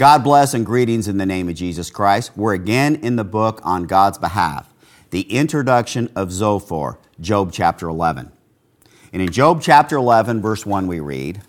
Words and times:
God 0.00 0.24
bless 0.24 0.54
and 0.54 0.64
greetings 0.64 1.08
in 1.08 1.18
the 1.18 1.26
name 1.26 1.50
of 1.50 1.56
Jesus 1.56 1.90
Christ. 1.90 2.34
We're 2.34 2.54
again 2.54 2.94
in 3.02 3.16
the 3.16 3.22
book 3.22 3.60
on 3.64 3.84
God's 3.84 4.16
behalf, 4.16 4.72
the 5.10 5.30
introduction 5.30 6.10
of 6.16 6.32
Zophar, 6.32 6.98
Job 7.20 7.52
chapter 7.52 7.86
11. 7.86 8.32
And 9.12 9.20
in 9.20 9.30
Job 9.30 9.60
chapter 9.60 9.98
11, 9.98 10.40
verse 10.40 10.64
1, 10.64 10.86
we 10.86 11.00
read, 11.00 11.42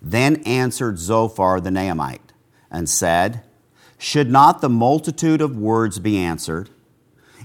Then 0.00 0.36
answered 0.44 0.98
Zophar 0.98 1.60
the 1.60 1.68
Naamite 1.68 2.32
and 2.70 2.88
said, 2.88 3.42
Should 3.98 4.30
not 4.30 4.62
the 4.62 4.70
multitude 4.70 5.42
of 5.42 5.58
words 5.58 5.98
be 5.98 6.16
answered? 6.16 6.70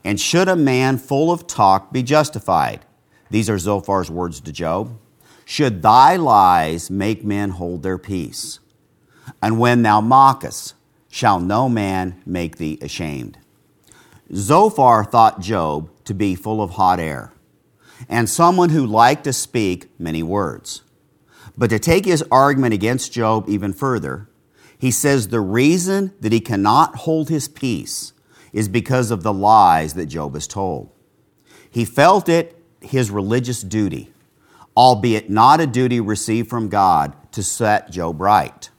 And 0.02 0.18
should 0.18 0.48
a 0.48 0.56
man 0.56 0.98
full 0.98 1.30
of 1.30 1.46
talk 1.46 1.92
be 1.92 2.04
justified? 2.04 2.86
These 3.30 3.50
are 3.50 3.58
Zophar's 3.58 4.10
words 4.10 4.40
to 4.40 4.54
Job. 4.54 4.98
Should 5.44 5.82
thy 5.82 6.16
lies 6.16 6.90
make 6.90 7.26
men 7.26 7.50
hold 7.50 7.84
their 7.84 7.98
peace? 7.98 8.60
And 9.42 9.60
when 9.60 9.84
thou 9.84 10.02
mockest, 10.02 10.76
shall 11.10 11.40
no 11.40 11.70
man 11.70 12.22
make 12.26 12.58
thee 12.58 12.78
ashamed? 12.82 13.38
Zophar 14.34 15.04
thought 15.04 15.42
Job 15.42 15.90
to 16.06 16.14
be 16.14 16.36
full 16.36 16.62
of 16.62 16.72
hot 16.72 17.00
air, 17.00 17.32
and 18.10 18.30
someone 18.30 18.70
who 18.70 18.86
liked 18.86 19.24
to 19.26 19.34
speak 19.34 19.90
many 20.00 20.24
words. 20.24 20.82
But 21.58 21.70
to 21.70 21.80
take 21.80 22.06
his 22.06 22.24
argument 22.32 22.74
against 22.74 23.14
Job 23.14 23.48
even 23.48 23.74
further, 23.74 24.28
he 24.78 24.92
says 24.92 25.28
the 25.28 25.40
reason 25.40 26.14
that 26.20 26.32
he 26.32 26.40
cannot 26.40 26.96
hold 26.96 27.30
his 27.30 27.48
peace 27.48 28.14
is 28.52 28.68
because 28.68 29.12
of 29.12 29.24
the 29.24 29.34
lies 29.34 29.94
that 29.94 30.08
Job 30.08 30.34
has 30.34 30.48
told. 30.48 30.90
He 31.70 31.86
felt 31.86 32.28
it 32.28 32.58
his 32.82 33.10
religious 33.10 33.62
duty, 33.62 34.12
albeit 34.76 35.30
not 35.30 35.62
a 35.62 35.68
duty 35.68 36.00
received 36.00 36.50
from 36.50 36.70
God, 36.70 37.16
to 37.32 37.42
set 37.42 37.92
Job 37.92 38.20
right. 38.20 38.70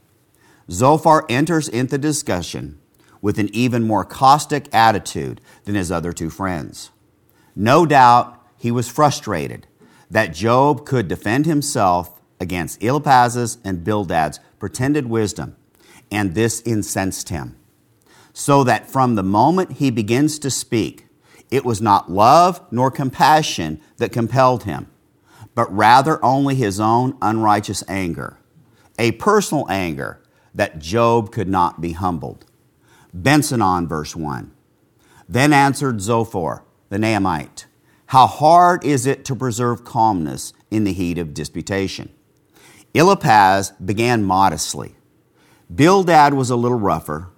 Zophar 0.71 1.27
enters 1.29 1.69
into 1.69 1.99
discussion 1.99 2.79
with 3.21 3.39
an 3.39 3.49
even 3.55 3.83
more 3.83 4.05
caustic 4.05 4.69
attitude 4.75 5.41
than 5.65 5.75
his 5.75 5.91
other 5.91 6.13
two 6.13 6.31
friends. 6.31 6.91
No 7.57 7.87
doubt 7.87 8.41
he 8.57 8.71
was 8.71 8.89
frustrated 8.89 9.67
that 10.11 10.35
Job 10.35 10.85
could 10.87 11.09
defend 11.09 11.47
himself 11.47 12.21
against 12.41 12.83
Eliphaz's 12.83 13.59
and 13.65 13.85
Bildad's 13.85 14.41
pretended 14.59 15.07
wisdom, 15.07 15.57
and 16.11 16.35
this 16.35 16.61
incensed 16.63 17.29
him. 17.29 17.57
So 18.33 18.65
that 18.65 18.91
from 18.91 19.15
the 19.15 19.23
moment 19.23 19.73
he 19.73 19.91
begins 19.91 20.39
to 20.41 20.51
speak, 20.51 21.07
it 21.51 21.65
was 21.65 21.81
not 21.81 22.11
love 22.11 22.61
nor 22.71 22.91
compassion 22.91 23.81
that 23.99 24.13
compelled 24.13 24.65
him, 24.65 24.91
but 25.55 25.73
rather 25.75 26.23
only 26.25 26.55
his 26.55 26.81
own 26.81 27.17
unrighteous 27.23 27.85
anger, 27.87 28.39
a 28.99 29.13
personal 29.13 29.67
anger 29.71 30.21
that 30.55 30.79
Job 30.79 31.33
could 31.33 31.49
not 31.49 31.81
be 31.81 31.93
humbled. 31.93 32.47
Benson 33.13 33.63
on 33.63 33.89
verse 33.89 34.15
1. 34.15 34.53
Then 35.29 35.53
answered 35.53 36.01
Zophar, 36.01 36.65
the 36.91 36.99
Naamite, 36.99 37.65
How 38.07 38.27
hard 38.27 38.85
is 38.85 39.07
it 39.07 39.25
to 39.25 39.37
preserve 39.37 39.85
calmness 39.85 40.53
in 40.71 40.85
the 40.85 40.93
heat 40.93 41.19
of 41.19 41.35
disputation? 41.35 42.11
Eliphaz 42.93 43.73
began 43.85 44.23
modestly. 44.23 44.95
Bildad 45.75 46.35
was 46.35 46.51
a 46.51 46.57
little 46.57 46.79
rougher, 46.79 47.31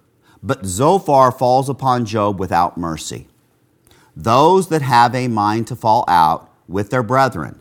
but 0.43 0.65
Zophar 0.65 1.31
falls 1.31 1.69
upon 1.69 2.05
Job 2.05 2.39
without 2.39 2.77
mercy. 2.77 3.27
Those 4.15 4.67
that 4.69 4.81
have 4.81 5.15
a 5.15 5.27
mind 5.27 5.67
to 5.67 5.75
fall 5.75 6.03
out 6.07 6.51
with 6.67 6.89
their 6.89 7.03
brethren 7.03 7.59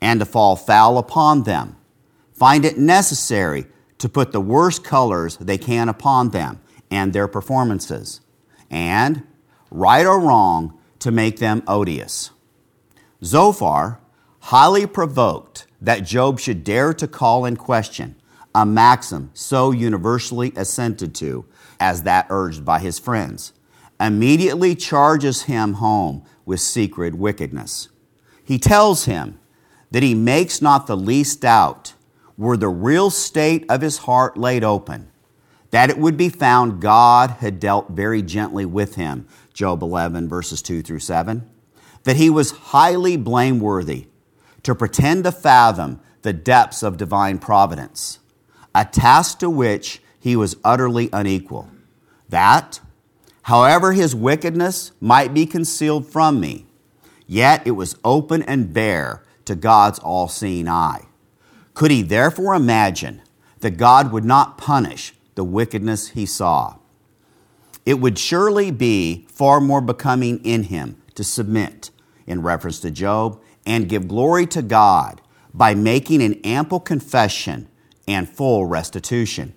and 0.00 0.20
to 0.20 0.26
fall 0.26 0.56
foul 0.56 0.98
upon 0.98 1.42
them 1.42 1.76
find 2.32 2.64
it 2.64 2.78
necessary 2.78 3.66
to 3.98 4.08
put 4.08 4.32
the 4.32 4.40
worst 4.40 4.84
colors 4.84 5.36
they 5.36 5.58
can 5.58 5.88
upon 5.88 6.30
them 6.30 6.60
and 6.90 7.12
their 7.12 7.28
performances, 7.28 8.20
and, 8.70 9.26
right 9.70 10.06
or 10.06 10.20
wrong, 10.20 10.78
to 10.98 11.10
make 11.10 11.38
them 11.38 11.62
odious. 11.66 12.30
Zophar, 13.22 14.00
highly 14.40 14.86
provoked 14.86 15.66
that 15.80 16.04
Job 16.04 16.38
should 16.38 16.64
dare 16.64 16.92
to 16.94 17.08
call 17.08 17.44
in 17.44 17.56
question 17.56 18.16
a 18.54 18.64
maxim 18.64 19.30
so 19.34 19.70
universally 19.70 20.52
assented 20.54 21.14
to 21.16 21.44
as 21.80 22.02
that 22.02 22.26
urged 22.30 22.64
by 22.64 22.78
his 22.78 22.98
friends, 22.98 23.52
immediately 23.98 24.74
charges 24.74 25.42
him 25.42 25.74
home 25.74 26.22
with 26.44 26.60
secret 26.60 27.14
wickedness. 27.14 27.88
He 28.44 28.58
tells 28.58 29.06
him 29.06 29.40
that 29.90 30.02
he 30.02 30.14
makes 30.14 30.62
not 30.62 30.86
the 30.86 30.96
least 30.96 31.40
doubt 31.40 31.93
were 32.36 32.56
the 32.56 32.68
real 32.68 33.10
state 33.10 33.64
of 33.68 33.80
his 33.80 33.98
heart 33.98 34.36
laid 34.36 34.64
open, 34.64 35.10
that 35.70 35.90
it 35.90 35.98
would 35.98 36.16
be 36.16 36.28
found 36.28 36.80
God 36.80 37.30
had 37.30 37.60
dealt 37.60 37.90
very 37.90 38.22
gently 38.22 38.64
with 38.64 38.96
him, 38.96 39.26
Job 39.52 39.82
11, 39.82 40.28
verses 40.28 40.62
2 40.62 40.82
through 40.82 41.00
7, 41.00 41.48
that 42.04 42.16
he 42.16 42.30
was 42.30 42.50
highly 42.50 43.16
blameworthy 43.16 44.06
to 44.62 44.74
pretend 44.74 45.24
to 45.24 45.32
fathom 45.32 46.00
the 46.22 46.32
depths 46.32 46.82
of 46.82 46.96
divine 46.96 47.38
providence, 47.38 48.18
a 48.74 48.84
task 48.84 49.38
to 49.38 49.50
which 49.50 50.00
he 50.18 50.34
was 50.34 50.56
utterly 50.64 51.08
unequal. 51.12 51.68
That, 52.28 52.80
however 53.42 53.92
his 53.92 54.14
wickedness 54.14 54.92
might 55.00 55.34
be 55.34 55.46
concealed 55.46 56.06
from 56.06 56.40
me, 56.40 56.66
yet 57.26 57.66
it 57.66 57.72
was 57.72 57.96
open 58.04 58.42
and 58.42 58.72
bare 58.72 59.22
to 59.44 59.54
God's 59.54 59.98
all 59.98 60.28
seeing 60.28 60.68
eye. 60.68 61.06
Could 61.74 61.90
he 61.90 62.02
therefore 62.02 62.54
imagine 62.54 63.20
that 63.58 63.76
God 63.76 64.12
would 64.12 64.24
not 64.24 64.56
punish 64.56 65.12
the 65.34 65.44
wickedness 65.44 66.10
he 66.10 66.24
saw? 66.24 66.76
It 67.84 68.00
would 68.00 68.18
surely 68.18 68.70
be 68.70 69.26
far 69.28 69.60
more 69.60 69.80
becoming 69.80 70.38
in 70.44 70.64
him 70.64 71.02
to 71.16 71.24
submit 71.24 71.90
in 72.26 72.42
reference 72.42 72.80
to 72.80 72.90
Job 72.90 73.40
and 73.66 73.88
give 73.88 74.08
glory 74.08 74.46
to 74.46 74.62
God 74.62 75.20
by 75.52 75.74
making 75.74 76.22
an 76.22 76.34
ample 76.44 76.80
confession 76.80 77.68
and 78.06 78.28
full 78.28 78.66
restitution. 78.66 79.54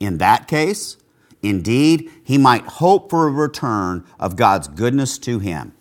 In 0.00 0.18
that 0.18 0.48
case, 0.48 0.96
indeed, 1.42 2.10
he 2.24 2.38
might 2.38 2.64
hope 2.64 3.08
for 3.08 3.26
a 3.26 3.32
return 3.32 4.04
of 4.18 4.36
God's 4.36 4.68
goodness 4.68 5.16
to 5.18 5.38
him. 5.38 5.72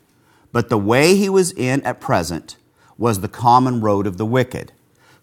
But 0.52 0.70
the 0.70 0.78
way 0.78 1.16
he 1.16 1.30
was 1.30 1.52
in 1.52 1.82
at 1.84 2.02
present 2.02 2.58
was 2.98 3.22
the 3.22 3.28
common 3.28 3.82
road 3.82 4.06
of 4.06 4.18
the 4.18 4.26
wicked 4.26 4.74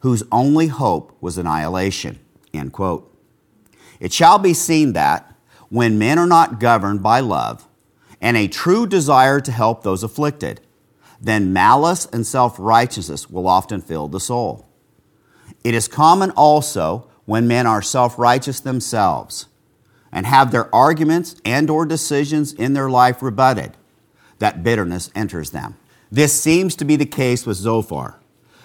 whose 0.01 0.23
only 0.31 0.69
hope 0.69 1.17
was 1.21 1.39
annihilation. 1.39 2.19
End 2.55 2.73
quote. 2.73 3.05
It 4.01 4.13
shall 4.13 4.39
be 4.39 4.55
seen 4.55 4.93
that 4.93 5.35
when 5.69 5.99
men 5.99 6.19
are 6.19 6.27
not 6.27 6.61
governed 6.61 7.03
by 7.03 7.21
love 7.21 7.67
and 8.21 8.37
a 8.37 8.49
true 8.49 8.87
desire 8.87 9.41
to 9.41 9.53
help 9.53 9.83
those 9.83 10.03
afflicted, 10.03 10.61
then 11.21 11.53
malice 11.53 12.07
and 12.07 12.27
self 12.27 12.57
righteousness 12.59 13.29
will 13.29 13.49
often 13.49 13.81
fill 13.81 14.09
the 14.09 14.21
soul. 14.21 14.69
It 15.65 15.75
is 15.75 15.89
common 15.89 16.31
also 16.33 17.09
when 17.25 17.49
men 17.49 17.67
are 17.67 17.83
self 17.83 18.19
righteous 18.19 18.61
themselves 18.61 19.47
and 20.13 20.27
have 20.27 20.51
their 20.51 20.73
arguments 20.75 21.37
and 21.45 21.69
or 21.69 21.85
decisions 21.85 22.53
in 22.53 22.73
their 22.73 22.89
life 22.89 23.21
rebutted 23.21 23.77
that 24.39 24.63
bitterness 24.63 25.11
enters 25.15 25.51
them. 25.51 25.77
This 26.11 26.41
seems 26.41 26.75
to 26.77 26.85
be 26.85 26.97
the 26.97 27.05
case 27.05 27.45
with 27.45 27.57
Zophar 27.57 28.19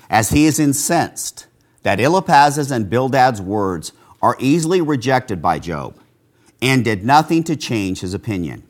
as 0.10 0.30
he 0.30 0.46
is 0.46 0.60
incensed 0.60 1.48
that 1.84 2.00
Eliphaz's 2.00 2.72
and 2.72 2.90
Bildad's 2.90 3.42
words 3.42 3.92
are 4.22 4.38
easily 4.40 4.82
rejected 4.82 5.42
by 5.42 5.60
Job, 5.60 5.96
and 6.62 6.84
did 6.84 7.06
nothing 7.06 7.44
to 7.44 7.56
change 7.56 8.00
his 8.00 8.14
opinion. 8.14 8.64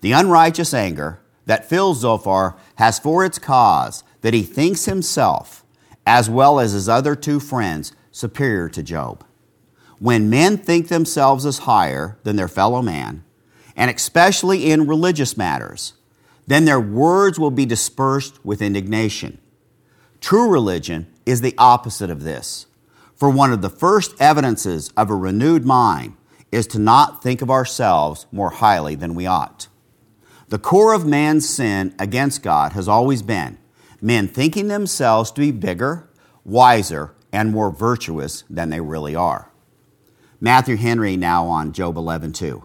The 0.00 0.12
unrighteous 0.12 0.74
anger 0.74 1.20
that 1.46 1.68
fills 1.68 2.00
Zophar 2.00 2.56
has 2.76 2.98
for 2.98 3.24
its 3.24 3.38
cause 3.38 4.02
that 4.20 4.34
he 4.34 4.42
thinks 4.42 4.86
himself, 4.86 5.64
as 6.06 6.28
well 6.28 6.58
as 6.58 6.72
his 6.72 6.88
other 6.88 7.14
two 7.14 7.38
friends, 7.38 7.92
superior 8.10 8.68
to 8.70 8.82
Job. 8.82 9.24
When 9.98 10.30
men 10.30 10.56
think 10.56 10.88
themselves 10.88 11.44
as 11.46 11.58
higher 11.58 12.18
than 12.24 12.36
their 12.36 12.48
fellow 12.48 12.82
man, 12.82 13.22
and 13.76 13.90
especially 13.90 14.70
in 14.70 14.86
religious 14.86 15.36
matters, 15.36 15.92
then 16.46 16.64
their 16.64 16.80
words 16.80 17.38
will 17.38 17.50
be 17.50 17.66
dispersed 17.66 18.44
with 18.44 18.62
indignation. 18.62 19.38
True 20.20 20.48
religion 20.48 21.06
is 21.24 21.40
the 21.40 21.54
opposite 21.56 22.10
of 22.10 22.22
this. 22.22 22.66
For 23.14 23.30
one 23.30 23.52
of 23.52 23.62
the 23.62 23.70
first 23.70 24.14
evidences 24.20 24.90
of 24.96 25.10
a 25.10 25.14
renewed 25.14 25.64
mind 25.64 26.16
is 26.52 26.66
to 26.68 26.78
not 26.78 27.22
think 27.22 27.42
of 27.42 27.50
ourselves 27.50 28.26
more 28.32 28.50
highly 28.50 28.94
than 28.94 29.14
we 29.14 29.26
ought. 29.26 29.68
The 30.48 30.58
core 30.58 30.92
of 30.94 31.06
man's 31.06 31.48
sin 31.48 31.94
against 31.98 32.42
God 32.42 32.72
has 32.72 32.88
always 32.88 33.22
been 33.22 33.58
men 34.02 34.26
thinking 34.26 34.68
themselves 34.68 35.30
to 35.32 35.40
be 35.40 35.52
bigger, 35.52 36.08
wiser, 36.44 37.14
and 37.32 37.52
more 37.52 37.70
virtuous 37.70 38.44
than 38.50 38.70
they 38.70 38.80
really 38.80 39.14
are. 39.14 39.50
Matthew 40.40 40.76
Henry 40.76 41.16
now 41.16 41.46
on 41.46 41.72
Job 41.72 41.96
11:2. 41.96 42.64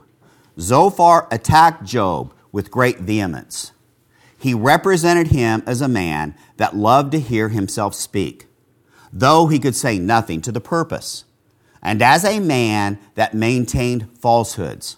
Zophar 0.60 1.28
attacked 1.30 1.84
Job 1.84 2.34
with 2.52 2.72
great 2.72 3.00
vehemence. 3.00 3.74
He 4.46 4.54
represented 4.54 5.30
him 5.30 5.64
as 5.66 5.82
a 5.82 5.88
man 5.88 6.36
that 6.58 6.76
loved 6.76 7.14
to 7.14 7.20
hear 7.20 7.50
himself 7.50 7.96
speak, 7.96 8.46
though 9.12 9.48
he 9.48 9.58
could 9.58 9.76
say 9.76 9.98
nothing 9.98 10.40
to 10.42 10.52
the 10.52 10.62
purpose. 10.62 11.24
and 11.82 12.00
as 12.00 12.24
a 12.24 12.40
man 12.40 13.00
that 13.16 13.34
maintained 13.34 14.08
falsehoods. 14.20 14.98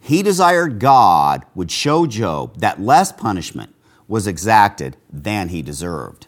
He 0.00 0.24
desired 0.24 0.80
God 0.80 1.44
would 1.54 1.70
show 1.70 2.04
Job 2.06 2.58
that 2.58 2.80
less 2.80 3.12
punishment 3.12 3.72
was 4.08 4.26
exacted 4.26 4.96
than 5.08 5.50
he 5.50 5.62
deserved. 5.62 6.26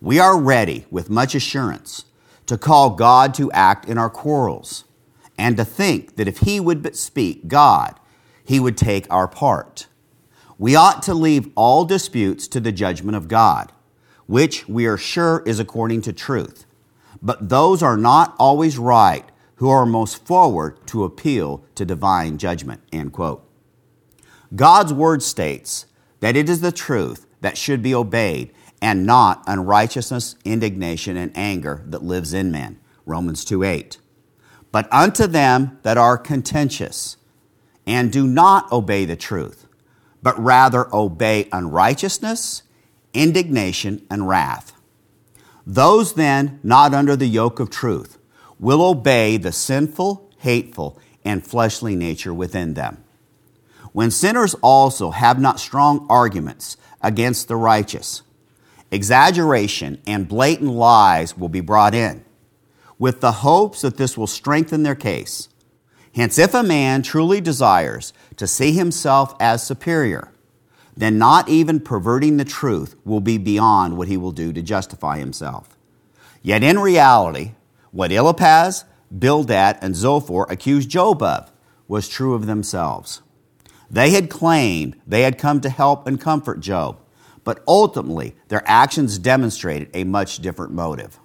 We 0.00 0.18
are 0.18 0.36
ready 0.36 0.84
with 0.90 1.08
much 1.08 1.36
assurance 1.36 2.06
to 2.46 2.58
call 2.58 2.90
God 2.96 3.34
to 3.34 3.52
act 3.52 3.88
in 3.88 3.98
our 3.98 4.10
quarrels 4.10 4.82
and 5.38 5.56
to 5.56 5.64
think 5.64 6.16
that 6.16 6.26
if 6.26 6.38
he 6.38 6.58
would 6.58 6.82
but 6.82 6.96
speak 6.96 7.46
God, 7.46 8.00
he 8.44 8.58
would 8.58 8.76
take 8.76 9.06
our 9.12 9.28
part. 9.28 9.86
We 10.58 10.74
ought 10.74 11.02
to 11.04 11.14
leave 11.14 11.50
all 11.54 11.84
disputes 11.84 12.48
to 12.48 12.60
the 12.60 12.72
judgment 12.72 13.16
of 13.16 13.28
God, 13.28 13.72
which 14.26 14.68
we 14.68 14.86
are 14.86 14.98
sure 14.98 15.42
is 15.46 15.60
according 15.60 16.02
to 16.02 16.12
truth 16.12 16.66
but 17.22 17.48
those 17.48 17.82
are 17.82 17.96
not 17.96 18.34
always 18.38 18.78
right 18.78 19.24
who 19.56 19.68
are 19.68 19.86
most 19.86 20.24
forward 20.24 20.86
to 20.86 21.04
appeal 21.04 21.64
to 21.74 21.84
divine 21.84 22.38
judgment. 22.38 22.80
End 22.92 23.12
quote. 23.12 23.44
God's 24.54 24.92
word 24.92 25.22
states 25.22 25.86
that 26.20 26.36
it 26.36 26.48
is 26.48 26.60
the 26.60 26.72
truth 26.72 27.26
that 27.40 27.58
should 27.58 27.82
be 27.82 27.94
obeyed 27.94 28.52
and 28.80 29.04
not 29.04 29.42
unrighteousness, 29.46 30.36
indignation, 30.44 31.16
and 31.16 31.36
anger 31.36 31.82
that 31.86 32.02
lives 32.02 32.32
in 32.32 32.52
men. 32.52 32.78
Romans 33.04 33.44
2 33.44 33.64
8. 33.64 33.98
But 34.70 34.92
unto 34.92 35.26
them 35.26 35.78
that 35.82 35.98
are 35.98 36.16
contentious 36.16 37.16
and 37.86 38.12
do 38.12 38.26
not 38.26 38.70
obey 38.70 39.04
the 39.04 39.16
truth, 39.16 39.66
but 40.22 40.38
rather 40.38 40.92
obey 40.94 41.48
unrighteousness, 41.52 42.62
indignation, 43.14 44.06
and 44.10 44.28
wrath 44.28 44.72
those 45.68 46.14
then 46.14 46.58
not 46.62 46.94
under 46.94 47.14
the 47.14 47.26
yoke 47.26 47.60
of 47.60 47.68
truth 47.68 48.16
will 48.58 48.80
obey 48.80 49.36
the 49.36 49.52
sinful, 49.52 50.30
hateful, 50.38 50.98
and 51.26 51.46
fleshly 51.46 51.94
nature 51.94 52.32
within 52.32 52.72
them. 52.72 53.04
When 53.92 54.10
sinners 54.10 54.54
also 54.62 55.10
have 55.10 55.38
not 55.38 55.60
strong 55.60 56.06
arguments 56.08 56.78
against 57.02 57.48
the 57.48 57.56
righteous, 57.56 58.22
exaggeration 58.90 60.00
and 60.06 60.26
blatant 60.26 60.70
lies 60.70 61.36
will 61.36 61.50
be 61.50 61.60
brought 61.60 61.94
in, 61.94 62.24
with 62.98 63.20
the 63.20 63.32
hopes 63.32 63.82
that 63.82 63.98
this 63.98 64.16
will 64.16 64.26
strengthen 64.26 64.84
their 64.84 64.94
case. 64.94 65.50
Hence, 66.14 66.38
if 66.38 66.54
a 66.54 66.62
man 66.62 67.02
truly 67.02 67.42
desires 67.42 68.14
to 68.38 68.46
see 68.46 68.72
himself 68.72 69.34
as 69.38 69.62
superior, 69.62 70.32
then 70.96 71.18
not 71.18 71.48
even 71.48 71.78
perverting 71.78 72.38
the 72.38 72.44
truth 72.44 72.96
will 73.04 73.20
be 73.20 73.38
beyond 73.38 73.96
what 73.96 74.08
he 74.08 74.16
will 74.16 74.32
do 74.32 74.52
to 74.52 74.62
justify 74.62 75.18
himself. 75.18 75.76
Yet 76.42 76.62
in 76.62 76.78
reality, 76.78 77.52
what 77.90 78.10
Eliphaz, 78.10 78.84
Bildad, 79.16 79.78
and 79.82 79.94
Zophar 79.94 80.46
accused 80.50 80.88
Job 80.88 81.22
of 81.22 81.52
was 81.86 82.08
true 82.08 82.34
of 82.34 82.46
themselves. 82.46 83.22
They 83.90 84.10
had 84.10 84.28
claimed 84.28 85.00
they 85.06 85.22
had 85.22 85.38
come 85.38 85.60
to 85.62 85.70
help 85.70 86.06
and 86.06 86.20
comfort 86.20 86.60
Job, 86.60 87.00
but 87.44 87.62
ultimately 87.66 88.36
their 88.48 88.62
actions 88.66 89.18
demonstrated 89.18 89.90
a 89.94 90.04
much 90.04 90.38
different 90.38 90.72
motive. 90.72 91.18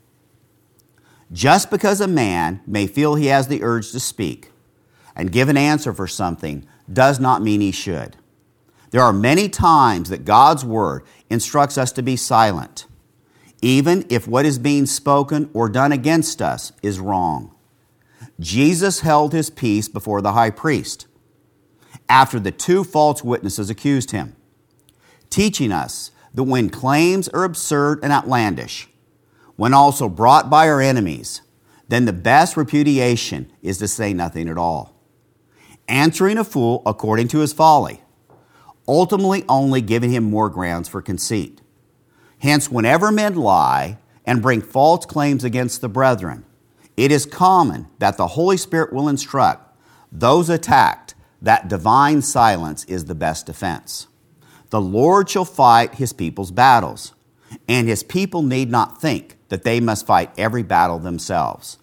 Just 1.31 1.69
because 1.69 1.99
a 1.99 2.07
man 2.07 2.61
may 2.65 2.87
feel 2.87 3.15
he 3.15 3.25
has 3.25 3.47
the 3.47 3.63
urge 3.63 3.91
to 3.91 3.99
speak 3.99 4.51
and 5.15 5.31
give 5.31 5.49
an 5.49 5.57
answer 5.57 5.93
for 5.93 6.07
something 6.07 6.65
does 6.93 7.19
not 7.19 7.41
mean 7.41 7.61
he 7.61 7.71
should. 7.71 8.17
There 8.91 9.01
are 9.01 9.13
many 9.13 9.49
times 9.49 10.09
that 10.09 10.25
God's 10.25 10.63
word 10.63 11.03
instructs 11.29 11.77
us 11.77 11.91
to 11.93 12.03
be 12.03 12.15
silent, 12.15 12.85
even 13.61 14.05
if 14.09 14.27
what 14.27 14.45
is 14.45 14.59
being 14.59 14.85
spoken 14.85 15.49
or 15.53 15.67
done 15.69 15.91
against 15.91 16.41
us 16.41 16.71
is 16.83 16.99
wrong. 16.99 17.55
Jesus 18.39 18.99
held 18.99 19.33
his 19.33 19.49
peace 19.49 19.87
before 19.87 20.21
the 20.21 20.33
high 20.33 20.49
priest 20.51 21.07
after 22.09 22.39
the 22.39 22.51
two 22.51 22.83
false 22.83 23.23
witnesses 23.23 23.69
accused 23.69 24.11
him, 24.11 24.35
teaching 25.29 25.71
us 25.71 26.11
that 26.33 26.43
when 26.43 26.69
claims 26.69 27.27
are 27.29 27.43
absurd 27.43 27.99
and 28.03 28.11
outlandish, 28.11 28.87
when 29.55 29.73
also 29.73 30.09
brought 30.09 30.49
by 30.49 30.67
our 30.67 30.81
enemies, 30.81 31.41
then 31.87 32.05
the 32.05 32.13
best 32.13 32.57
repudiation 32.57 33.51
is 33.61 33.77
to 33.77 33.87
say 33.87 34.13
nothing 34.13 34.49
at 34.49 34.57
all. 34.57 34.92
Answering 35.87 36.37
a 36.37 36.43
fool 36.43 36.81
according 36.85 37.27
to 37.29 37.39
his 37.39 37.53
folly 37.53 38.03
ultimately 38.87 39.43
only 39.47 39.81
giving 39.81 40.11
him 40.11 40.23
more 40.23 40.49
grounds 40.49 40.89
for 40.89 41.01
conceit. 41.01 41.61
Hence, 42.39 42.69
whenever 42.69 43.11
men 43.11 43.35
lie 43.35 43.97
and 44.25 44.41
bring 44.41 44.61
false 44.61 45.05
claims 45.05 45.43
against 45.43 45.81
the 45.81 45.89
brethren, 45.89 46.45
it 46.97 47.11
is 47.11 47.25
common 47.25 47.87
that 47.99 48.17
the 48.17 48.27
Holy 48.27 48.57
Spirit 48.57 48.93
will 48.93 49.07
instruct 49.07 49.69
those 50.11 50.49
attacked 50.49 51.15
that 51.41 51.67
divine 51.67 52.21
silence 52.21 52.83
is 52.85 53.05
the 53.05 53.15
best 53.15 53.45
defense. 53.47 54.07
The 54.69 54.81
Lord 54.81 55.29
shall 55.29 55.45
fight 55.45 55.95
his 55.95 56.13
people's 56.13 56.51
battles, 56.51 57.13
and 57.67 57.87
his 57.87 58.03
people 58.03 58.43
need 58.43 58.69
not 58.69 59.01
think 59.01 59.37
that 59.49 59.63
they 59.63 59.79
must 59.79 60.05
fight 60.05 60.31
every 60.37 60.63
battle 60.63 60.99
themselves. 60.99 61.79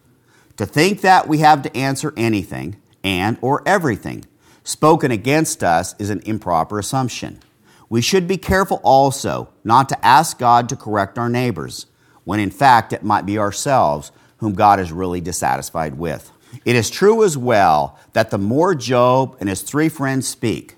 To 0.56 0.66
think 0.66 1.00
that 1.00 1.26
we 1.26 1.38
have 1.38 1.62
to 1.62 1.76
answer 1.76 2.14
anything 2.16 2.80
and 3.02 3.38
or 3.40 3.62
everything 3.66 4.24
spoken 4.62 5.10
against 5.10 5.62
us 5.62 5.94
is 5.98 6.10
an 6.10 6.22
improper 6.24 6.78
assumption. 6.78 7.40
We 7.88 8.00
should 8.00 8.28
be 8.28 8.36
careful 8.36 8.80
also 8.84 9.48
not 9.64 9.88
to 9.88 10.06
ask 10.06 10.38
God 10.38 10.68
to 10.68 10.76
correct 10.76 11.18
our 11.18 11.28
neighbors, 11.28 11.86
when 12.24 12.38
in 12.40 12.50
fact 12.50 12.92
it 12.92 13.02
might 13.02 13.26
be 13.26 13.38
ourselves 13.38 14.12
whom 14.38 14.54
God 14.54 14.78
is 14.78 14.92
really 14.92 15.20
dissatisfied 15.20 15.98
with. 15.98 16.30
It 16.64 16.76
is 16.76 16.90
true 16.90 17.24
as 17.24 17.36
well 17.36 17.98
that 18.12 18.30
the 18.30 18.38
more 18.38 18.74
Job 18.74 19.36
and 19.40 19.48
his 19.48 19.62
three 19.62 19.88
friends 19.88 20.26
speak, 20.26 20.76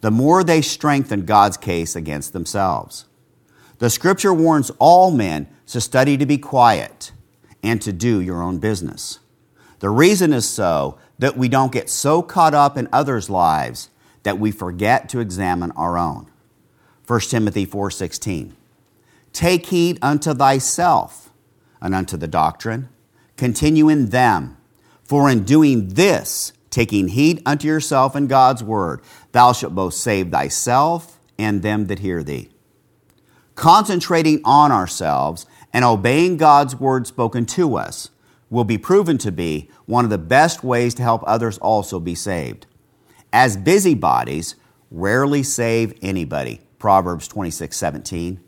the 0.00 0.10
more 0.10 0.44
they 0.44 0.62
strengthen 0.62 1.24
God's 1.24 1.56
case 1.56 1.96
against 1.96 2.32
themselves. 2.32 3.06
The 3.78 3.90
scripture 3.90 4.32
warns 4.32 4.70
all 4.78 5.10
men 5.10 5.48
to 5.68 5.80
study 5.80 6.16
to 6.16 6.26
be 6.26 6.38
quiet 6.38 7.12
and 7.62 7.80
to 7.82 7.92
do 7.92 8.20
your 8.20 8.42
own 8.42 8.58
business. 8.58 9.18
The 9.80 9.90
reason 9.90 10.32
is 10.32 10.48
so 10.48 10.98
that 11.18 11.36
we 11.36 11.48
don't 11.48 11.72
get 11.72 11.88
so 11.88 12.22
caught 12.22 12.54
up 12.54 12.76
in 12.76 12.88
others' 12.92 13.30
lives 13.30 13.90
that 14.22 14.38
we 14.38 14.50
forget 14.50 15.08
to 15.08 15.20
examine 15.20 15.70
our 15.72 15.96
own. 15.96 16.26
1 17.06 17.30
Timothy 17.30 17.64
4:16 17.64 18.52
Take 19.32 19.66
heed 19.66 19.98
unto 20.02 20.34
thyself 20.34 21.30
and 21.80 21.94
unto 21.94 22.16
the 22.16 22.26
doctrine 22.26 22.88
continue 23.36 23.88
in 23.88 24.06
them 24.06 24.56
for 25.04 25.30
in 25.30 25.44
doing 25.44 25.88
this 25.90 26.52
taking 26.70 27.08
heed 27.08 27.40
unto 27.46 27.68
yourself 27.68 28.14
and 28.14 28.28
God's 28.28 28.64
word 28.64 29.00
thou 29.32 29.52
shalt 29.52 29.74
both 29.74 29.94
save 29.94 30.30
thyself 30.30 31.20
and 31.38 31.62
them 31.62 31.86
that 31.86 32.00
hear 32.00 32.22
thee 32.22 32.48
concentrating 33.54 34.40
on 34.44 34.72
ourselves 34.72 35.46
and 35.72 35.84
obeying 35.84 36.36
God's 36.36 36.74
word 36.74 37.06
spoken 37.06 37.46
to 37.46 37.76
us 37.76 38.10
will 38.50 38.64
be 38.64 38.78
proven 38.78 39.18
to 39.18 39.32
be 39.32 39.70
one 39.86 40.04
of 40.04 40.10
the 40.10 40.18
best 40.18 40.62
ways 40.62 40.94
to 40.94 41.02
help 41.02 41.22
others 41.26 41.58
also 41.58 41.98
be 41.98 42.14
saved. 42.14 42.66
As 43.32 43.56
busybodies 43.56 44.54
rarely 44.90 45.42
save 45.42 45.94
anybody. 46.02 46.60
Proverbs 46.78 47.26
26 47.28 47.76
17. 47.76 48.40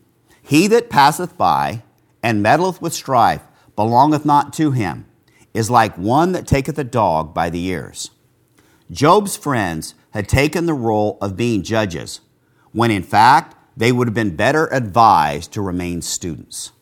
He 0.43 0.67
that 0.69 0.91
passeth 0.91 1.37
by 1.37 1.83
and 2.23 2.45
meddleth 2.45 2.81
with 2.81 2.93
strife 2.93 3.43
belongeth 3.77 4.25
not 4.25 4.53
to 4.55 4.73
him, 4.73 5.07
is 5.55 5.71
like 5.71 5.97
one 5.97 6.33
that 6.33 6.47
taketh 6.47 6.79
a 6.79 6.85
dog 6.85 7.33
by 7.33 7.49
the 7.49 7.65
ears. 7.67 8.11
Job's 8.91 9.37
friends 9.37 9.95
had 10.11 10.29
taken 10.29 10.67
the 10.67 10.75
role 10.75 11.19
of 11.21 11.37
being 11.37 11.63
judges, 11.63 12.21
when 12.73 12.91
in 12.91 13.03
fact 13.03 13.55
they 13.77 13.93
would 13.93 14.09
have 14.09 14.15
been 14.15 14.35
better 14.35 14.67
advised 14.73 15.53
to 15.53 15.63
remain 15.63 16.03
students. 16.03 16.73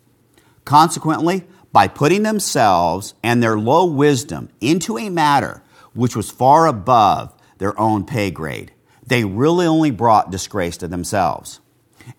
Consequently, 0.65 1.45
by 1.77 1.87
putting 1.87 2.23
themselves 2.23 3.13
and 3.23 3.43
their 3.43 3.59
low 3.59 3.85
wisdom 3.85 4.49
into 4.63 4.97
a 4.97 5.11
matter 5.11 5.63
which 5.93 6.17
was 6.17 6.31
far 6.31 6.67
above 6.67 7.35
their 7.59 7.79
own 7.79 8.03
pay 8.03 8.31
grade. 8.31 8.73
They 9.07 9.25
really 9.25 9.67
only 9.67 9.91
brought 9.91 10.31
disgrace 10.31 10.79
to 10.79 10.89
themselves. 10.89 11.61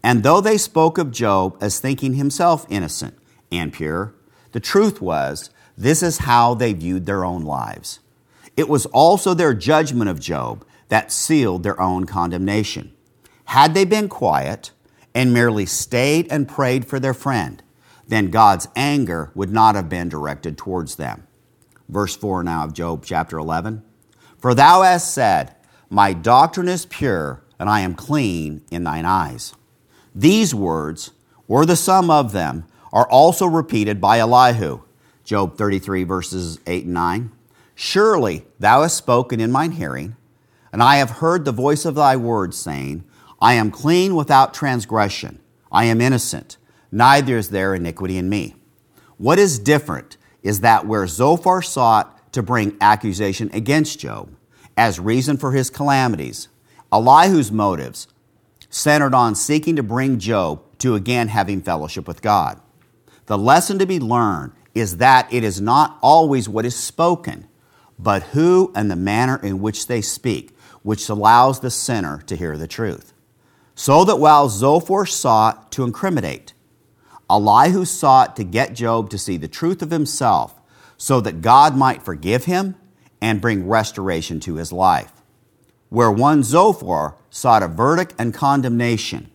And 0.03 0.21
though 0.21 0.41
they 0.41 0.59
spoke 0.59 0.99
of 0.99 1.09
Job 1.09 1.57
as 1.59 1.79
thinking 1.79 2.13
himself 2.13 2.67
innocent 2.69 3.17
and 3.51 3.73
pure, 3.73 4.13
the 4.51 4.59
truth 4.59 5.01
was 5.01 5.49
this 5.75 6.03
is 6.03 6.19
how 6.19 6.53
they 6.53 6.73
viewed 6.73 7.07
their 7.07 7.25
own 7.25 7.41
lives. 7.41 7.99
It 8.55 8.69
was 8.69 8.85
also 8.85 9.33
their 9.33 9.55
judgment 9.55 10.07
of 10.07 10.19
Job 10.19 10.67
that 10.89 11.11
sealed 11.11 11.63
their 11.63 11.81
own 11.81 12.05
condemnation. 12.05 12.93
Had 13.45 13.73
they 13.73 13.85
been 13.85 14.07
quiet 14.07 14.69
and 15.15 15.33
merely 15.33 15.65
stayed 15.65 16.27
and 16.29 16.47
prayed 16.47 16.85
for 16.85 16.99
their 16.99 17.15
friend, 17.15 17.63
then 18.07 18.31
God's 18.31 18.67
anger 18.75 19.31
would 19.35 19.51
not 19.51 19.75
have 19.75 19.89
been 19.89 20.09
directed 20.09 20.57
towards 20.57 20.95
them. 20.95 21.27
Verse 21.89 22.15
4 22.15 22.43
now 22.43 22.63
of 22.63 22.73
Job 22.73 23.03
chapter 23.05 23.37
11 23.37 23.83
For 24.37 24.53
thou 24.53 24.81
hast 24.81 25.13
said, 25.13 25.55
My 25.89 26.13
doctrine 26.13 26.67
is 26.67 26.85
pure, 26.85 27.43
and 27.59 27.69
I 27.69 27.81
am 27.81 27.95
clean 27.95 28.63
in 28.71 28.83
thine 28.83 29.05
eyes. 29.05 29.53
These 30.13 30.53
words, 30.55 31.11
or 31.47 31.65
the 31.65 31.75
sum 31.75 32.09
of 32.09 32.31
them, 32.31 32.65
are 32.91 33.07
also 33.09 33.45
repeated 33.45 34.01
by 34.01 34.19
Elihu, 34.19 34.81
Job 35.23 35.57
33, 35.57 36.03
verses 36.03 36.59
8 36.65 36.85
and 36.85 36.93
9. 36.93 37.31
Surely 37.75 38.45
thou 38.59 38.81
hast 38.81 38.97
spoken 38.97 39.39
in 39.39 39.51
mine 39.51 39.71
hearing, 39.73 40.15
and 40.71 40.81
I 40.81 40.97
have 40.97 41.09
heard 41.09 41.45
the 41.45 41.51
voice 41.51 41.85
of 41.85 41.95
thy 41.95 42.15
words, 42.15 42.57
saying, 42.57 43.03
I 43.39 43.53
am 43.53 43.71
clean 43.71 44.15
without 44.15 44.53
transgression. 44.53 45.39
I 45.71 45.85
am 45.85 46.01
innocent, 46.01 46.57
neither 46.91 47.37
is 47.37 47.49
there 47.49 47.75
iniquity 47.75 48.17
in 48.17 48.29
me. 48.29 48.55
What 49.17 49.39
is 49.39 49.59
different 49.59 50.17
is 50.43 50.61
that 50.61 50.85
where 50.85 51.07
Zophar 51.07 51.61
sought 51.61 52.33
to 52.33 52.43
bring 52.43 52.77
accusation 52.79 53.49
against 53.53 53.99
Job 53.99 54.29
as 54.77 54.99
reason 54.99 55.37
for 55.37 55.51
his 55.51 55.69
calamities, 55.69 56.47
Elihu's 56.93 57.51
motives 57.51 58.07
centered 58.69 59.13
on 59.13 59.35
seeking 59.35 59.75
to 59.75 59.83
bring 59.83 60.19
Job 60.19 60.61
to 60.79 60.95
again 60.95 61.29
having 61.29 61.61
fellowship 61.61 62.07
with 62.07 62.21
God. 62.21 62.61
The 63.25 63.37
lesson 63.37 63.79
to 63.79 63.85
be 63.85 63.99
learned 63.99 64.53
is 64.75 64.97
that 64.97 65.31
it 65.33 65.43
is 65.43 65.59
not 65.59 65.97
always 66.01 66.47
what 66.47 66.65
is 66.65 66.75
spoken, 66.75 67.47
but 67.97 68.23
who 68.23 68.71
and 68.75 68.91
the 68.91 68.95
manner 68.95 69.39
in 69.41 69.59
which 69.59 69.87
they 69.87 70.01
speak, 70.01 70.55
which 70.83 71.09
allows 71.09 71.59
the 71.59 71.71
sinner 71.71 72.21
to 72.27 72.35
hear 72.35 72.57
the 72.57 72.67
truth. 72.67 73.13
So 73.73 74.05
that 74.05 74.17
while 74.17 74.49
Zophar 74.49 75.05
sought 75.05 75.71
to 75.73 75.83
incriminate, 75.83 76.53
Elihu 77.29 77.85
sought 77.85 78.35
to 78.35 78.43
get 78.43 78.73
Job 78.73 79.09
to 79.09 79.17
see 79.17 79.37
the 79.37 79.47
truth 79.47 79.81
of 79.81 79.91
himself 79.91 80.59
so 80.97 81.19
that 81.21 81.41
God 81.41 81.75
might 81.75 82.03
forgive 82.03 82.45
him 82.45 82.75
and 83.21 83.41
bring 83.41 83.67
restoration 83.67 84.39
to 84.41 84.55
his 84.55 84.71
life. 84.71 85.11
Where 85.89 86.11
one 86.11 86.43
Zophar 86.43 87.15
sought 87.29 87.63
a 87.63 87.67
verdict 87.67 88.13
and 88.17 88.33
condemnation, 88.33 89.31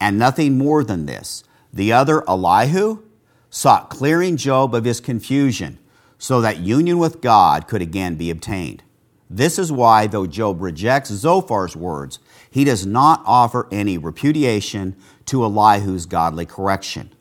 and 0.00 0.18
nothing 0.18 0.58
more 0.58 0.84
than 0.84 1.06
this, 1.06 1.44
the 1.72 1.92
other 1.92 2.28
Elihu 2.28 3.02
sought 3.50 3.90
clearing 3.90 4.36
Job 4.36 4.74
of 4.74 4.84
his 4.84 5.00
confusion 5.00 5.78
so 6.18 6.40
that 6.40 6.58
union 6.58 6.98
with 6.98 7.20
God 7.20 7.66
could 7.68 7.82
again 7.82 8.16
be 8.16 8.30
obtained. 8.30 8.82
This 9.30 9.58
is 9.58 9.72
why, 9.72 10.06
though 10.06 10.26
Job 10.26 10.60
rejects 10.60 11.10
Zophar's 11.10 11.76
words, 11.76 12.18
he 12.50 12.64
does 12.64 12.84
not 12.84 13.22
offer 13.24 13.66
any 13.72 13.98
repudiation 13.98 14.96
to 15.26 15.44
Elihu's 15.44 16.06
godly 16.06 16.46
correction, 16.46 17.13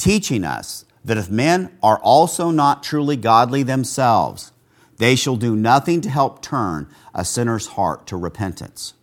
teaching 0.00 0.44
us 0.44 0.86
that 1.04 1.18
if 1.18 1.30
men 1.30 1.76
are 1.82 1.98
also 1.98 2.50
not 2.50 2.82
truly 2.82 3.16
godly 3.16 3.62
themselves, 3.62 4.50
they 4.96 5.14
shall 5.14 5.36
do 5.36 5.54
nothing 5.54 6.00
to 6.00 6.10
help 6.10 6.42
turn 6.42 6.88
a 7.14 7.24
sinner's 7.24 7.68
heart 7.68 8.06
to 8.06 8.16
repentance. 8.16 8.94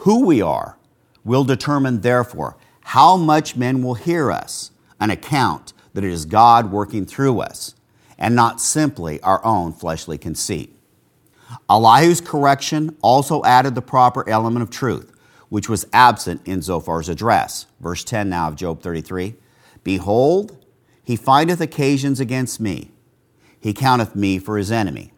Who 0.00 0.24
we 0.24 0.42
are 0.42 0.76
will 1.24 1.44
determine, 1.44 2.02
therefore, 2.02 2.56
how 2.82 3.16
much 3.16 3.56
men 3.56 3.82
will 3.82 3.94
hear 3.94 4.30
us, 4.30 4.70
an 5.00 5.10
account 5.10 5.72
that 5.94 6.04
it 6.04 6.12
is 6.12 6.26
God 6.26 6.70
working 6.70 7.06
through 7.06 7.40
us, 7.40 7.74
and 8.18 8.36
not 8.36 8.60
simply 8.60 9.20
our 9.22 9.44
own 9.44 9.72
fleshly 9.72 10.18
conceit. 10.18 10.74
Elihu's 11.68 12.20
correction 12.20 12.96
also 13.02 13.42
added 13.44 13.74
the 13.74 13.82
proper 13.82 14.28
element 14.28 14.62
of 14.62 14.70
truth, 14.70 15.12
which 15.48 15.68
was 15.68 15.86
absent 15.92 16.42
in 16.46 16.60
Zophar's 16.60 17.08
address. 17.08 17.66
Verse 17.80 18.04
10 18.04 18.28
now 18.28 18.48
of 18.48 18.56
Job 18.56 18.82
33 18.82 19.34
Behold, 19.86 20.66
he 21.04 21.14
findeth 21.14 21.60
occasions 21.60 22.18
against 22.18 22.58
me, 22.58 22.90
he 23.60 23.72
counteth 23.72 24.16
me 24.16 24.36
for 24.36 24.58
his 24.58 24.72
enemy. 24.72 25.12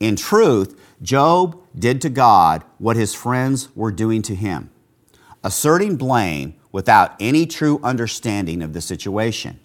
In 0.00 0.16
truth, 0.16 0.76
Job 1.00 1.56
did 1.78 2.00
to 2.00 2.10
God 2.10 2.64
what 2.78 2.96
his 2.96 3.14
friends 3.14 3.68
were 3.76 3.92
doing 3.92 4.20
to 4.22 4.34
him, 4.34 4.72
asserting 5.44 5.94
blame 5.94 6.56
without 6.72 7.14
any 7.20 7.46
true 7.46 7.78
understanding 7.84 8.62
of 8.62 8.72
the 8.72 8.80
situation. 8.80 9.60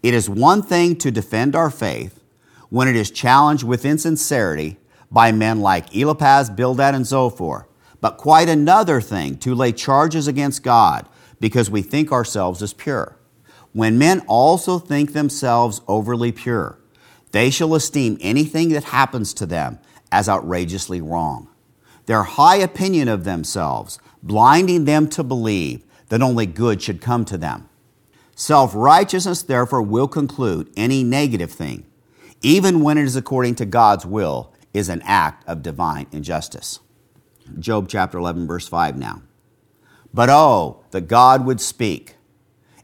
It 0.00 0.14
is 0.14 0.30
one 0.30 0.62
thing 0.62 0.94
to 0.98 1.10
defend 1.10 1.56
our 1.56 1.68
faith 1.68 2.22
when 2.68 2.86
it 2.86 2.94
is 2.94 3.10
challenged 3.10 3.64
with 3.64 3.84
insincerity 3.84 4.76
by 5.10 5.32
men 5.32 5.60
like 5.60 5.92
Eliphaz, 5.92 6.50
Bildad, 6.50 6.94
and 6.94 7.04
Zophar, 7.04 7.66
but 8.00 8.16
quite 8.16 8.48
another 8.48 9.00
thing 9.00 9.38
to 9.38 9.56
lay 9.56 9.72
charges 9.72 10.28
against 10.28 10.62
God 10.62 11.08
because 11.40 11.68
we 11.68 11.82
think 11.82 12.12
ourselves 12.12 12.62
as 12.62 12.72
pure. 12.72 13.16
When 13.72 13.98
men 13.98 14.20
also 14.26 14.78
think 14.78 15.12
themselves 15.12 15.80
overly 15.88 16.32
pure, 16.32 16.78
they 17.32 17.50
shall 17.50 17.74
esteem 17.74 18.18
anything 18.20 18.68
that 18.70 18.84
happens 18.84 19.32
to 19.34 19.46
them 19.46 19.78
as 20.10 20.28
outrageously 20.28 21.00
wrong. 21.00 21.48
Their 22.06 22.24
high 22.24 22.56
opinion 22.56 23.08
of 23.08 23.24
themselves, 23.24 23.98
blinding 24.22 24.84
them 24.84 25.08
to 25.10 25.24
believe 25.24 25.84
that 26.08 26.20
only 26.20 26.44
good 26.44 26.82
should 26.82 27.00
come 27.00 27.24
to 27.24 27.38
them. 27.38 27.68
Self 28.34 28.74
righteousness, 28.74 29.42
therefore, 29.42 29.82
will 29.82 30.08
conclude 30.08 30.70
any 30.76 31.02
negative 31.02 31.52
thing, 31.52 31.86
even 32.42 32.80
when 32.80 32.98
it 32.98 33.04
is 33.04 33.16
according 33.16 33.54
to 33.56 33.64
God's 33.64 34.04
will, 34.04 34.52
is 34.74 34.88
an 34.88 35.02
act 35.04 35.46
of 35.48 35.62
divine 35.62 36.06
injustice. 36.12 36.80
Job 37.58 37.88
chapter 37.88 38.18
11, 38.18 38.46
verse 38.46 38.68
5 38.68 38.96
now. 38.96 39.22
But 40.12 40.28
oh, 40.30 40.84
that 40.90 41.08
God 41.08 41.46
would 41.46 41.60
speak 41.60 42.16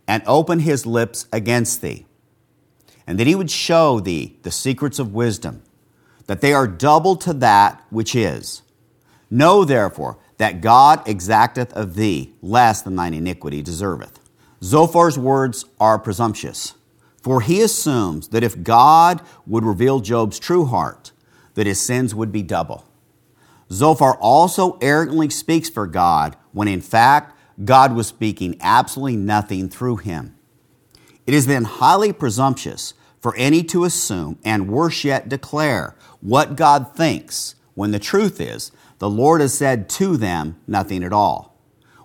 and 0.09 0.25
open 0.27 0.59
his 0.61 0.85
lips 0.85 1.29
against 1.33 1.83
thee 1.83 2.07
and 3.09 3.19
that 3.19 3.27
he 3.27 3.35
would 3.35 3.51
show 3.51 4.01
thee 4.01 4.37
the 4.43 4.51
secrets 4.51 4.99
of 4.99 5.15
wisdom, 5.15 5.63
that 6.27 6.43
they 6.43 6.53
are 6.53 6.69
double 6.69 7.17
to 7.17 7.33
that 7.33 7.83
which 7.89 8.15
is. 8.15 8.61
Know 9.31 9.65
therefore 9.65 10.19
that 10.37 10.61
God 10.61 11.09
exacteth 11.09 11.73
of 11.73 11.95
thee 11.95 12.35
less 12.43 12.83
than 12.83 12.97
thine 12.97 13.15
iniquity 13.15 13.63
deserveth. 13.63 14.21
Zophar's 14.61 15.19
words 15.19 15.65
are 15.81 15.99
presumptuous, 15.99 16.75
for 17.23 17.41
he 17.41 17.63
assumes 17.63 18.29
that 18.29 18.45
if 18.45 18.63
God 18.63 19.23
would 19.47 19.65
reveal 19.65 20.01
Job's 20.01 20.39
true 20.39 20.67
heart, 20.67 21.13
that 21.55 21.67
his 21.67 21.81
sins 21.81 22.15
would 22.15 22.31
be 22.31 22.43
double. 22.43 22.85
Zophar 23.73 24.19
also 24.21 24.77
arrogantly 24.83 25.31
speaks 25.31 25.71
for 25.71 25.87
God 25.87 26.37
when 26.53 26.69
in 26.69 26.83
fact 26.83 27.38
God 27.65 27.95
was 27.95 28.07
speaking 28.07 28.57
absolutely 28.61 29.17
nothing 29.17 29.69
through 29.69 29.97
him. 29.97 30.37
It 31.27 31.35
is 31.35 31.47
then 31.47 31.65
highly 31.65 32.13
presumptuous 32.13 32.95
for 33.21 33.35
any 33.37 33.63
to 33.65 33.85
assume 33.85 34.39
and 34.45 34.69
worse 34.69 35.05
yet 35.05 35.29
declare 35.29 35.97
what 36.21 36.57
God 36.57 36.95
thinks 36.95 37.55
when 37.75 37.91
the 37.91 37.99
truth 37.99 38.41
is 38.41 38.73
the 38.99 39.11
Lord 39.11 39.41
has 39.41 39.55
said 39.55 39.89
to 39.91 40.17
them 40.17 40.61
nothing 40.67 41.05
at 41.05 41.13
all. 41.13 41.57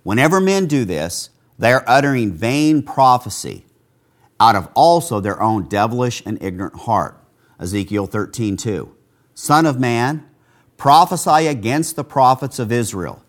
Whenever 0.04 0.40
men 0.40 0.68
do 0.68 0.86
this, 0.86 1.30
they 1.58 1.72
are 1.72 1.84
uttering 1.88 2.34
vain 2.34 2.84
prophecy 2.84 3.66
out 4.40 4.56
of 4.56 4.68
also 4.76 5.20
their 5.20 5.42
own 5.42 5.68
devilish 5.70 6.22
and 6.26 6.42
ignorant 6.42 6.82
heart. 6.82 7.18
Ezekiel 7.60 8.08
13, 8.08 8.58
2. 8.58 8.96
Son 9.34 9.66
of 9.66 9.80
man, 9.80 10.28
prophesy 10.78 11.48
against 11.48 11.96
the 11.96 12.04
prophets 12.04 12.60
of 12.60 12.72
Israel 12.72 13.24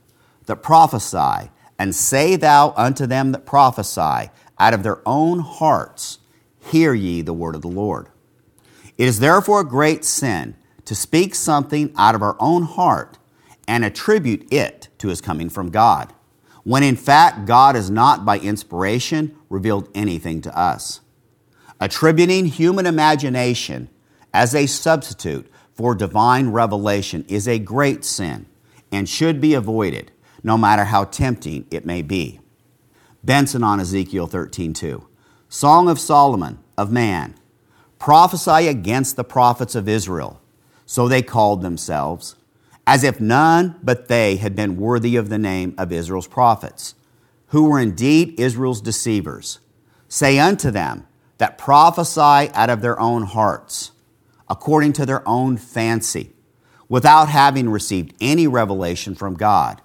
that 0.47 0.57
prophesy, 0.57 1.51
and 1.79 1.95
say 1.95 2.37
thou 2.37 2.73
unto 2.77 3.07
them 3.07 3.33
that 3.33 3.47
prophesy 3.47 4.31
out 4.59 4.75
of 4.75 4.83
their 4.83 5.01
own 5.07 5.41
hearts 5.41 6.19
hear 6.71 6.95
ye 6.95 7.21
the 7.21 7.33
word 7.33 7.55
of 7.55 7.63
the 7.63 7.69
Lord. 7.69 8.09
It 8.97 9.09
is 9.09 9.19
therefore 9.19 9.61
a 9.61 9.69
great 9.69 10.05
sin 10.05 10.57
to 10.85 10.95
speak 10.95 11.35
something 11.35 11.93
out 11.97 12.15
of 12.15 12.23
our 12.23 12.37
own 12.39 12.63
heart 12.63 13.19
and 13.67 13.85
attribute 13.85 14.53
it 14.53 14.89
to 14.99 15.09
his 15.09 15.21
coming 15.21 15.49
from 15.49 15.71
God, 15.71 16.13
when 16.63 16.83
in 16.83 16.97
fact 16.97 17.47
God 17.47 17.75
has 17.75 17.91
not 17.91 18.25
by 18.25 18.39
inspiration 18.39 19.37
revealed 19.49 19.89
anything 19.95 20.41
to 20.43 20.59
us. 20.59 21.01
Attributing 21.81 22.47
human 22.47 22.87
imagination 22.87 23.89
as 24.33 24.55
a 24.55 24.67
substitute 24.67 25.51
for 25.73 25.95
divine 25.95 26.51
revelation 26.51 27.25
is 27.29 27.49
a 27.49 27.59
great 27.59 28.05
sin 28.05 28.47
and 28.93 29.09
should 29.09 29.41
be 29.41 29.55
avoided, 29.55 30.13
no 30.45 30.57
matter 30.57 30.85
how 30.85 31.05
tempting 31.05 31.67
it 31.71 31.85
may 31.85 32.03
be. 32.03 32.39
Benson 33.25 33.65
on 33.65 33.81
Ezekiel 33.81 34.29
13:2. 34.29 35.07
Song 35.49 35.89
of 35.89 35.99
Solomon, 35.99 36.59
of 36.77 36.93
man, 36.93 37.35
prophesy 37.99 38.69
against 38.69 39.17
the 39.17 39.25
prophets 39.25 39.75
of 39.75 39.89
Israel. 39.89 40.41
So 40.85 41.09
they 41.09 41.23
called 41.23 41.63
themselves, 41.63 42.37
as 42.87 43.03
if 43.03 43.19
none 43.19 43.77
but 43.83 44.09
they 44.09 44.37
had 44.37 44.55
been 44.55 44.77
worthy 44.77 45.17
of 45.17 45.31
the 45.31 45.39
name 45.39 45.75
of 45.79 45.91
Israel's 45.91 46.27
prophets, 46.27 46.95
who 47.49 47.65
were 47.65 47.81
indeed 47.81 48.39
Israel's 48.39 48.83
deceivers. 48.83 49.61
Say 50.09 50.39
unto 50.39 50.71
them 50.71 51.07
that 51.39 51.57
prophesy 51.57 52.51
out 52.53 52.69
of 52.69 52.83
their 52.83 53.01
own 53.01 53.23
hearts, 53.23 53.93
according 54.51 54.93
to 54.95 55.07
their 55.07 55.27
own 55.27 55.57
fancy, 55.57 56.35
without 56.89 57.29
having 57.31 57.71
received 57.71 58.13
any 58.21 58.47
revelation 58.47 59.15
from 59.15 59.35
God. 59.35 59.81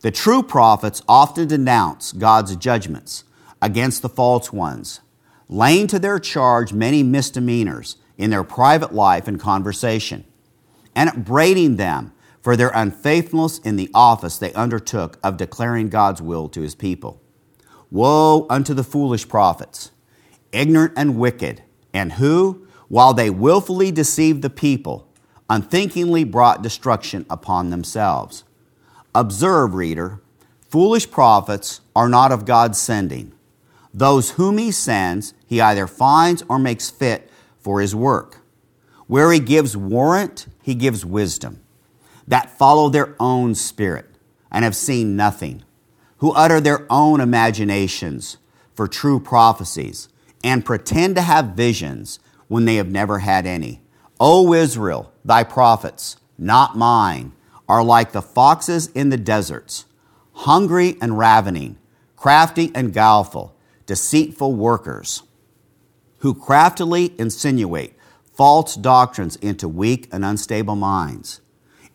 The 0.00 0.10
true 0.12 0.44
prophets 0.44 1.02
often 1.08 1.48
denounce 1.48 2.12
God's 2.12 2.54
judgments 2.54 3.24
against 3.60 4.02
the 4.02 4.08
false 4.08 4.52
ones, 4.52 5.00
laying 5.48 5.88
to 5.88 5.98
their 5.98 6.20
charge 6.20 6.72
many 6.72 7.02
misdemeanors 7.02 7.96
in 8.16 8.30
their 8.30 8.44
private 8.44 8.94
life 8.94 9.26
and 9.26 9.40
conversation, 9.40 10.24
and 10.94 11.10
upbraiding 11.10 11.76
them 11.76 12.12
for 12.40 12.56
their 12.56 12.70
unfaithfulness 12.74 13.58
in 13.58 13.74
the 13.74 13.90
office 13.92 14.38
they 14.38 14.52
undertook 14.52 15.18
of 15.22 15.36
declaring 15.36 15.88
God's 15.88 16.22
will 16.22 16.48
to 16.50 16.60
his 16.60 16.76
people. 16.76 17.20
Woe 17.90 18.46
unto 18.48 18.74
the 18.74 18.84
foolish 18.84 19.28
prophets, 19.28 19.90
ignorant 20.52 20.92
and 20.96 21.18
wicked, 21.18 21.62
and 21.92 22.12
who, 22.14 22.66
while 22.86 23.14
they 23.14 23.30
willfully 23.30 23.90
deceived 23.90 24.42
the 24.42 24.50
people, 24.50 25.08
unthinkingly 25.50 26.22
brought 26.22 26.62
destruction 26.62 27.26
upon 27.28 27.70
themselves. 27.70 28.44
Observe, 29.14 29.74
reader, 29.74 30.20
foolish 30.68 31.10
prophets 31.10 31.80
are 31.96 32.08
not 32.08 32.32
of 32.32 32.44
God's 32.44 32.78
sending. 32.78 33.32
Those 33.92 34.32
whom 34.32 34.58
he 34.58 34.70
sends, 34.70 35.34
he 35.46 35.60
either 35.60 35.86
finds 35.86 36.42
or 36.48 36.58
makes 36.58 36.90
fit 36.90 37.30
for 37.58 37.80
his 37.80 37.94
work. 37.94 38.38
Where 39.06 39.32
he 39.32 39.40
gives 39.40 39.76
warrant, 39.76 40.46
he 40.62 40.74
gives 40.74 41.04
wisdom, 41.04 41.62
that 42.26 42.56
follow 42.58 42.90
their 42.90 43.16
own 43.18 43.54
spirit 43.54 44.06
and 44.50 44.64
have 44.64 44.76
seen 44.76 45.16
nothing, 45.16 45.62
who 46.18 46.32
utter 46.32 46.60
their 46.60 46.86
own 46.90 47.20
imaginations 47.20 48.36
for 48.74 48.86
true 48.86 49.18
prophecies 49.18 50.08
and 50.44 50.64
pretend 50.64 51.16
to 51.16 51.22
have 51.22 51.56
visions 51.56 52.20
when 52.48 52.64
they 52.64 52.76
have 52.76 52.90
never 52.90 53.20
had 53.20 53.46
any. 53.46 53.80
O 54.20 54.52
Israel, 54.52 55.12
thy 55.24 55.42
prophets, 55.42 56.16
not 56.38 56.76
mine, 56.76 57.32
are 57.68 57.84
like 57.84 58.12
the 58.12 58.22
foxes 58.22 58.86
in 58.88 59.10
the 59.10 59.16
deserts, 59.16 59.84
hungry 60.32 60.96
and 61.00 61.18
ravening, 61.18 61.76
crafty 62.16 62.70
and 62.74 62.92
guileful, 62.92 63.54
deceitful 63.86 64.54
workers, 64.54 65.22
who 66.18 66.34
craftily 66.34 67.14
insinuate 67.18 67.94
false 68.32 68.74
doctrines 68.76 69.36
into 69.36 69.68
weak 69.68 70.08
and 70.12 70.24
unstable 70.24 70.76
minds, 70.76 71.40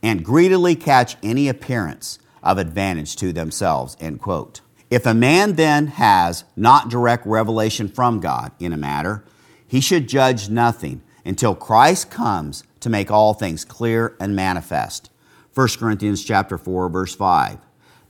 and 0.01 0.25
greedily 0.25 0.75
catch 0.75 1.15
any 1.23 1.47
appearance 1.47 2.19
of 2.43 2.57
advantage 2.57 3.15
to 3.15 3.31
themselves. 3.31 3.95
End 3.99 4.19
quote. 4.19 4.61
If 4.91 5.05
a 5.05 5.13
man 5.13 5.53
then 5.53 5.87
has 5.87 6.43
not 6.55 6.89
direct 6.89 7.25
revelation 7.25 7.87
from 7.87 8.19
God 8.19 8.51
in 8.59 8.73
a 8.73 8.77
matter, 8.77 9.23
he 9.65 9.81
should 9.81 10.07
judge 10.07 10.49
nothing 10.49 11.01
until 11.25 11.55
Christ 11.55 12.11
comes 12.11 12.63
to 12.81 12.89
make 12.89 13.09
all 13.09 13.33
things 13.33 13.65
clear 13.65 14.15
and 14.19 14.35
manifest. 14.35 15.09
1 15.53 15.67
Corinthians 15.79 16.23
chapter 16.23 16.57
4 16.57 16.89
verse 16.89 17.15
5. 17.15 17.59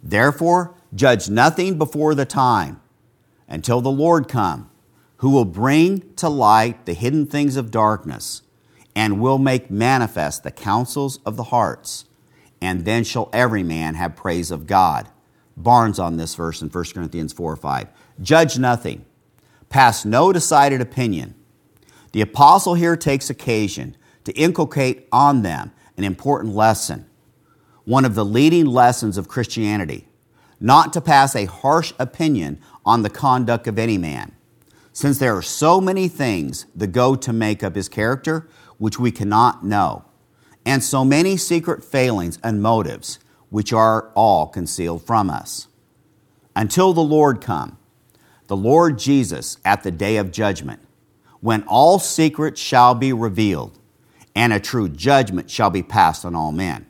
Therefore, 0.02 0.76
judge 0.94 1.30
nothing 1.30 1.78
before 1.78 2.16
the 2.16 2.26
time 2.26 2.82
until 3.48 3.82
the 3.82 3.92
Lord 3.92 4.28
come, 4.28 4.70
who 5.18 5.30
will 5.30 5.46
bring 5.46 6.14
to 6.16 6.30
light 6.30 6.86
the 6.86 6.94
hidden 6.94 7.26
things 7.26 7.56
of 7.56 7.72
darkness 7.72 8.42
and 8.96 9.22
will 9.22 9.38
make 9.38 9.72
manifest 9.72 10.44
the 10.44 10.52
counsels 10.52 11.20
of 11.26 11.36
the 11.36 11.46
hearts. 11.46 12.06
And 12.62 12.86
then 12.86 13.04
shall 13.04 13.30
every 13.34 13.64
man 13.64 13.96
have 13.96 14.16
praise 14.16 14.52
of 14.52 14.68
God. 14.68 15.10
Barnes 15.56 16.00
on 16.00 16.18
this 16.18 16.36
verse 16.36 16.62
in 16.62 16.70
1 16.70 16.86
Corinthians 16.94 17.34
4 17.34 17.56
5. 17.56 17.88
Judge 18.22 18.58
nothing, 18.58 19.06
pass 19.70 20.06
no 20.06 20.32
decided 20.32 20.82
opinion 20.82 21.36
the 22.14 22.22
apostle 22.22 22.76
here 22.76 22.96
takes 22.96 23.30
occasion 23.30 23.98
to 24.24 24.32
inculcate 24.34 25.08
on 25.12 25.42
them 25.42 25.72
an 25.98 26.04
important 26.06 26.56
lesson, 26.56 27.08
one 27.86 28.06
of 28.06 28.16
the 28.16 28.26
leading 28.26 28.66
lessons 28.66 29.18
of 29.18 29.28
Christianity, 29.28 30.08
not 30.60 30.94
to 30.94 31.02
pass 31.02 31.36
a 31.36 31.46
harsh 31.46 31.94
opinion 32.00 32.60
on 32.86 33.02
the 33.02 33.10
conduct 33.10 33.68
of 33.68 33.78
any 33.78 33.98
man, 33.98 34.34
since 34.94 35.18
there 35.18 35.36
are 35.36 35.42
so 35.42 35.82
many 35.82 36.08
things 36.08 36.66
that 36.76 36.88
go 36.88 37.16
to 37.16 37.34
make 37.34 37.64
up 37.64 37.76
his 37.76 37.90
character 37.90 38.48
which 38.78 39.00
we 39.00 39.12
cannot 39.12 39.66
know, 39.66 40.06
and 40.66 40.84
so 40.84 41.04
many 41.04 41.36
secret 41.36 41.84
failings 41.84 42.40
and 42.44 42.62
motives 42.62 43.20
which 43.50 43.74
are 43.74 44.12
all 44.16 44.48
concealed 44.48 45.06
from 45.06 45.30
us. 45.30 45.68
Until 46.56 46.94
the 46.94 47.02
Lord 47.02 47.42
come, 47.42 47.78
the 48.48 48.56
Lord 48.56 49.00
Jesus 49.00 49.58
at 49.66 49.84
the 49.84 49.92
day 49.92 50.18
of 50.18 50.32
judgment, 50.32 50.80
when 51.40 51.64
all 51.64 52.00
secrets 52.00 52.62
shall 52.62 52.96
be 52.96 53.12
revealed, 53.12 53.80
and 54.36 54.54
a 54.54 54.60
true 54.60 54.88
judgment 54.88 55.50
shall 55.50 55.70
be 55.70 55.84
passed 55.84 56.24
on 56.24 56.36
all 56.36 56.52
men, 56.52 56.86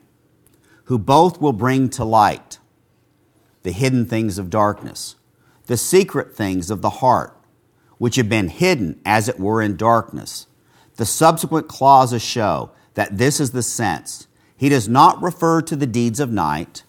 who 0.86 1.00
both 1.00 1.42
will 1.42 1.54
bring 1.54 1.90
to 1.90 2.04
light 2.04 2.60
the 3.64 3.72
hidden 3.72 4.06
things 4.06 4.38
of 4.38 4.50
darkness, 4.50 5.16
the 5.68 5.78
secret 5.78 6.36
things 6.36 6.70
of 6.70 6.82
the 6.82 6.90
heart, 6.90 7.38
which 7.98 8.18
have 8.18 8.28
been 8.28 8.50
hidden, 8.50 9.00
as 9.06 9.30
it 9.30 9.40
were, 9.40 9.62
in 9.62 9.78
darkness. 9.78 10.48
The 10.96 11.06
subsequent 11.06 11.68
clauses 11.68 12.22
show 12.22 12.72
that 12.96 13.18
this 13.18 13.40
is 13.40 13.52
the 13.52 13.64
sense. 13.64 14.28
He 14.56 14.70
does 14.70 14.88
not 14.90 15.22
refer 15.22 15.62
to 15.62 15.76
the 15.76 15.88
deeds 15.88 16.20
of 16.20 16.32
night 16.32 16.84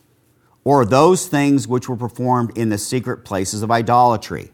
or 0.65 0.85
those 0.85 1.29
things 1.29 1.69
which 1.69 1.89
were 1.89 1.97
performed 1.97 2.57
in 2.57 2.71
the 2.71 2.79
secret 2.79 3.25
places 3.25 3.63
of 3.63 3.71
idolatry, 3.71 4.51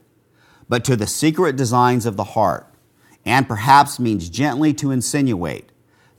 but 0.68 0.84
to 0.84 0.96
the 0.96 1.06
secret 1.06 1.56
designs 1.56 2.04
of 2.04 2.16
the 2.16 2.24
heart 2.24 2.66
and 3.24 3.46
perhaps 3.48 3.98
means 3.98 4.28
gently 4.28 4.72
to 4.74 4.90
insinuate 4.90 5.70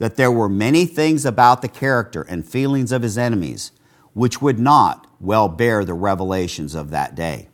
that 0.02 0.16
there 0.16 0.32
were 0.32 0.50
many 0.50 0.88
things 0.88 1.26
about 1.26 1.62
the 1.62 1.68
character 1.68 2.24
and 2.24 2.44
feelings 2.44 2.92
of 2.92 3.04
his 3.04 3.20
enemies 3.20 3.72
which 4.14 4.42
would 4.42 4.58
not 4.58 5.06
well 5.20 5.48
bear 5.48 5.86
the 5.86 5.94
revelations 5.94 6.74
of 6.74 6.90
that 6.90 7.14
day. 7.14 7.48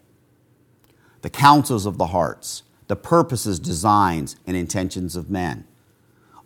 The 1.24 1.30
counsels 1.30 1.86
of 1.86 1.98
the 1.98 2.08
hearts, 2.08 2.64
the 2.88 2.96
purposes, 2.96 3.60
designs, 3.60 4.38
and 4.48 4.56
intentions 4.56 5.18
of 5.18 5.30
men. 5.30 5.68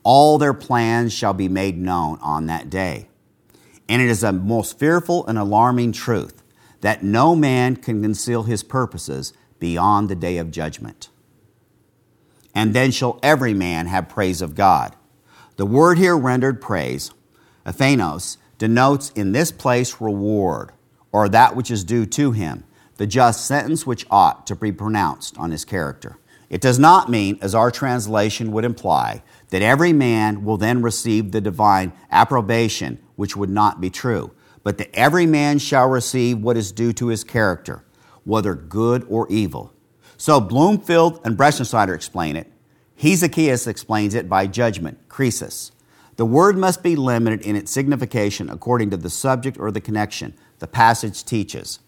All 0.02 0.40
their 0.40 0.56
plans 0.56 1.14
shall 1.14 1.34
be 1.34 1.48
made 1.48 1.78
known 1.78 2.18
on 2.20 2.48
that 2.48 2.72
day. 2.72 3.08
And 3.88 4.02
it 4.02 4.10
is 4.10 4.24
a 4.24 4.32
most 4.34 4.80
fearful 4.80 5.28
and 5.28 5.38
alarming 5.38 5.92
truth 5.92 6.42
that 6.82 7.04
no 7.04 7.36
man 7.36 7.76
can 7.76 8.02
conceal 8.02 8.44
his 8.44 8.64
purposes 8.64 9.34
beyond 9.60 10.10
the 10.10 10.16
day 10.16 10.38
of 10.40 10.50
judgment 10.50 11.10
and 12.54 12.74
then 12.74 12.92
shall 12.92 13.20
every 13.24 13.54
man 13.54 13.88
have 13.88 14.10
praise 14.10 14.42
of 14.42 14.56
God. 14.56 14.96
The 15.62 15.68
word 15.68 16.00
here 16.00 16.18
rendered 16.18 16.60
praise, 16.60 17.12
epainos, 17.68 18.38
denotes 18.58 19.12
in 19.12 19.32
this 19.32 19.52
place 19.52 20.02
reward, 20.02 20.72
or 21.12 21.30
that 21.30 21.56
which 21.56 21.70
is 21.70 21.84
due 21.84 22.08
to 22.08 22.32
him, 22.32 22.64
the 22.98 23.06
just 23.06 23.46
sentence 23.46 23.86
which 23.86 24.08
ought 24.10 24.48
to 24.48 24.56
be 24.56 24.72
pronounced 24.72 25.38
on 25.38 25.52
his 25.52 25.64
character. 25.64 26.18
It 26.50 26.62
does 26.62 26.80
not 26.80 27.12
mean, 27.12 27.38
as 27.44 27.54
our 27.54 27.70
translation 27.70 28.52
would 28.52 28.66
imply, 28.66 29.22
that 29.52 29.62
every 29.62 29.94
man 29.94 30.44
will 30.44 30.58
then 30.58 30.82
receive 30.82 31.32
the 31.32 31.42
divine 31.42 31.94
approbation, 32.10 32.98
which 33.16 33.38
would 33.38 33.52
not 33.52 33.80
be 33.80 33.92
true, 33.92 34.32
but 34.64 34.80
that 34.80 34.90
every 34.96 35.28
man 35.28 35.60
shall 35.60 35.88
receive 35.88 36.40
what 36.40 36.58
is 36.58 36.72
due 36.72 36.92
to 36.94 37.10
his 37.10 37.24
character, 37.24 37.86
whether 38.24 38.56
good 38.56 39.06
or 39.08 39.28
evil. 39.30 39.76
So 40.18 40.42
Bloomfield 40.42 41.22
and 41.24 41.38
Bretschneider 41.38 41.94
explain 41.94 42.36
it. 42.36 42.52
Hesychius 43.02 43.68
explains 43.68 44.14
it 44.14 44.30
by 44.30 44.46
judgment, 44.46 45.10
krisis. 45.10 45.72
The 46.18 46.26
word 46.26 46.56
must 46.56 46.84
be 46.84 46.96
limited 46.96 47.42
in 47.42 47.56
its 47.56 47.72
signification 47.72 48.48
according 48.48 48.92
to 48.92 48.98
the 48.98 49.10
subject 49.10 49.58
or 49.58 49.72
the 49.72 49.82
connection. 49.82 50.36
The 50.60 50.68
passage 50.68 51.26
teaches 51.26 51.80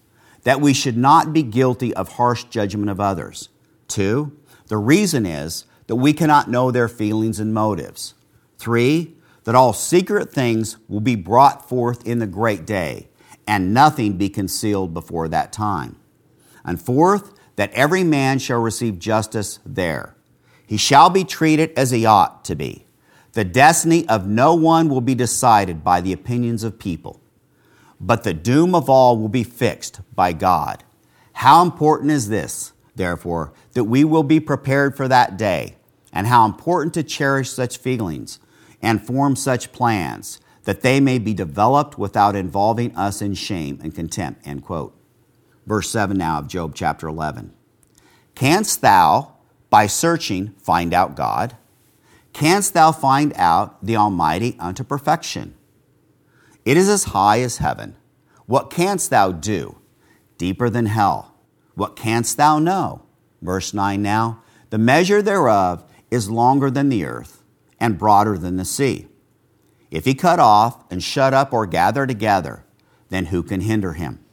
that 0.42 0.60
we 0.60 0.74
should 0.74 0.96
not 0.96 1.32
be 1.32 1.44
guilty 1.44 1.94
of 1.94 2.14
harsh 2.14 2.44
judgment 2.44 2.90
of 2.90 2.98
others. 2.98 3.48
Two, 3.86 4.36
the 4.66 4.76
reason 4.76 5.24
is 5.24 5.66
that 5.86 5.94
we 5.94 6.12
cannot 6.12 6.50
know 6.50 6.72
their 6.72 6.88
feelings 6.88 7.38
and 7.38 7.54
motives. 7.54 8.14
Three, 8.58 9.14
that 9.44 9.54
all 9.54 9.72
secret 9.72 10.32
things 10.32 10.78
will 10.88 11.00
be 11.00 11.14
brought 11.14 11.68
forth 11.68 12.04
in 12.04 12.18
the 12.18 12.26
great 12.26 12.66
day, 12.66 13.08
and 13.46 13.72
nothing 13.72 14.16
be 14.16 14.28
concealed 14.28 14.92
before 14.92 15.28
that 15.28 15.52
time. 15.52 15.94
And 16.64 16.80
fourth, 16.80 17.32
that 17.54 17.72
every 17.72 18.02
man 18.02 18.40
shall 18.40 18.58
receive 18.58 18.98
justice 18.98 19.60
there. 19.64 20.13
He 20.66 20.76
shall 20.76 21.10
be 21.10 21.24
treated 21.24 21.72
as 21.76 21.90
he 21.90 22.06
ought 22.06 22.44
to 22.46 22.54
be. 22.54 22.86
The 23.32 23.44
destiny 23.44 24.08
of 24.08 24.26
no 24.26 24.54
one 24.54 24.88
will 24.88 25.00
be 25.00 25.14
decided 25.14 25.82
by 25.82 26.00
the 26.00 26.12
opinions 26.12 26.62
of 26.62 26.78
people, 26.78 27.20
but 28.00 28.22
the 28.22 28.34
doom 28.34 28.74
of 28.74 28.88
all 28.88 29.18
will 29.18 29.28
be 29.28 29.42
fixed 29.42 30.00
by 30.14 30.32
God. 30.32 30.84
How 31.34 31.62
important 31.62 32.12
is 32.12 32.28
this, 32.28 32.72
therefore, 32.94 33.52
that 33.72 33.84
we 33.84 34.04
will 34.04 34.22
be 34.22 34.38
prepared 34.38 34.96
for 34.96 35.08
that 35.08 35.36
day, 35.36 35.76
and 36.12 36.28
how 36.28 36.44
important 36.44 36.94
to 36.94 37.02
cherish 37.02 37.50
such 37.50 37.78
feelings 37.78 38.38
and 38.80 39.04
form 39.04 39.34
such 39.34 39.72
plans 39.72 40.38
that 40.62 40.82
they 40.82 41.00
may 41.00 41.18
be 41.18 41.34
developed 41.34 41.98
without 41.98 42.36
involving 42.36 42.94
us 42.96 43.20
in 43.20 43.34
shame 43.34 43.80
and 43.82 43.94
contempt. 43.94 44.46
End 44.46 44.62
quote 44.62 44.96
verse 45.66 45.90
7 45.90 46.16
now 46.16 46.38
of 46.38 46.48
Job 46.48 46.74
chapter 46.74 47.08
11. 47.08 47.52
Canst 48.34 48.80
thou, 48.80 49.33
by 49.74 49.88
searching, 49.88 50.50
find 50.56 50.94
out 50.94 51.16
God? 51.16 51.56
Canst 52.32 52.74
thou 52.74 52.92
find 52.92 53.32
out 53.34 53.84
the 53.84 53.96
Almighty 53.96 54.56
unto 54.60 54.84
perfection? 54.84 55.52
It 56.64 56.76
is 56.76 56.88
as 56.88 57.06
high 57.06 57.40
as 57.40 57.56
heaven. 57.56 57.96
What 58.46 58.70
canst 58.70 59.10
thou 59.10 59.32
do? 59.32 59.78
Deeper 60.38 60.70
than 60.70 60.86
hell. 60.86 61.34
What 61.74 61.96
canst 61.96 62.36
thou 62.36 62.60
know? 62.60 63.02
Verse 63.42 63.74
9 63.74 64.00
now. 64.00 64.44
The 64.70 64.78
measure 64.78 65.20
thereof 65.20 65.82
is 66.08 66.30
longer 66.30 66.70
than 66.70 66.88
the 66.88 67.04
earth 67.04 67.42
and 67.80 67.98
broader 67.98 68.38
than 68.38 68.54
the 68.54 68.64
sea. 68.64 69.08
If 69.90 70.04
he 70.04 70.14
cut 70.14 70.38
off 70.38 70.84
and 70.88 71.02
shut 71.02 71.34
up 71.34 71.52
or 71.52 71.66
gather 71.66 72.06
together, 72.06 72.64
then 73.08 73.26
who 73.26 73.42
can 73.42 73.60
hinder 73.60 73.94
him? 73.94 74.24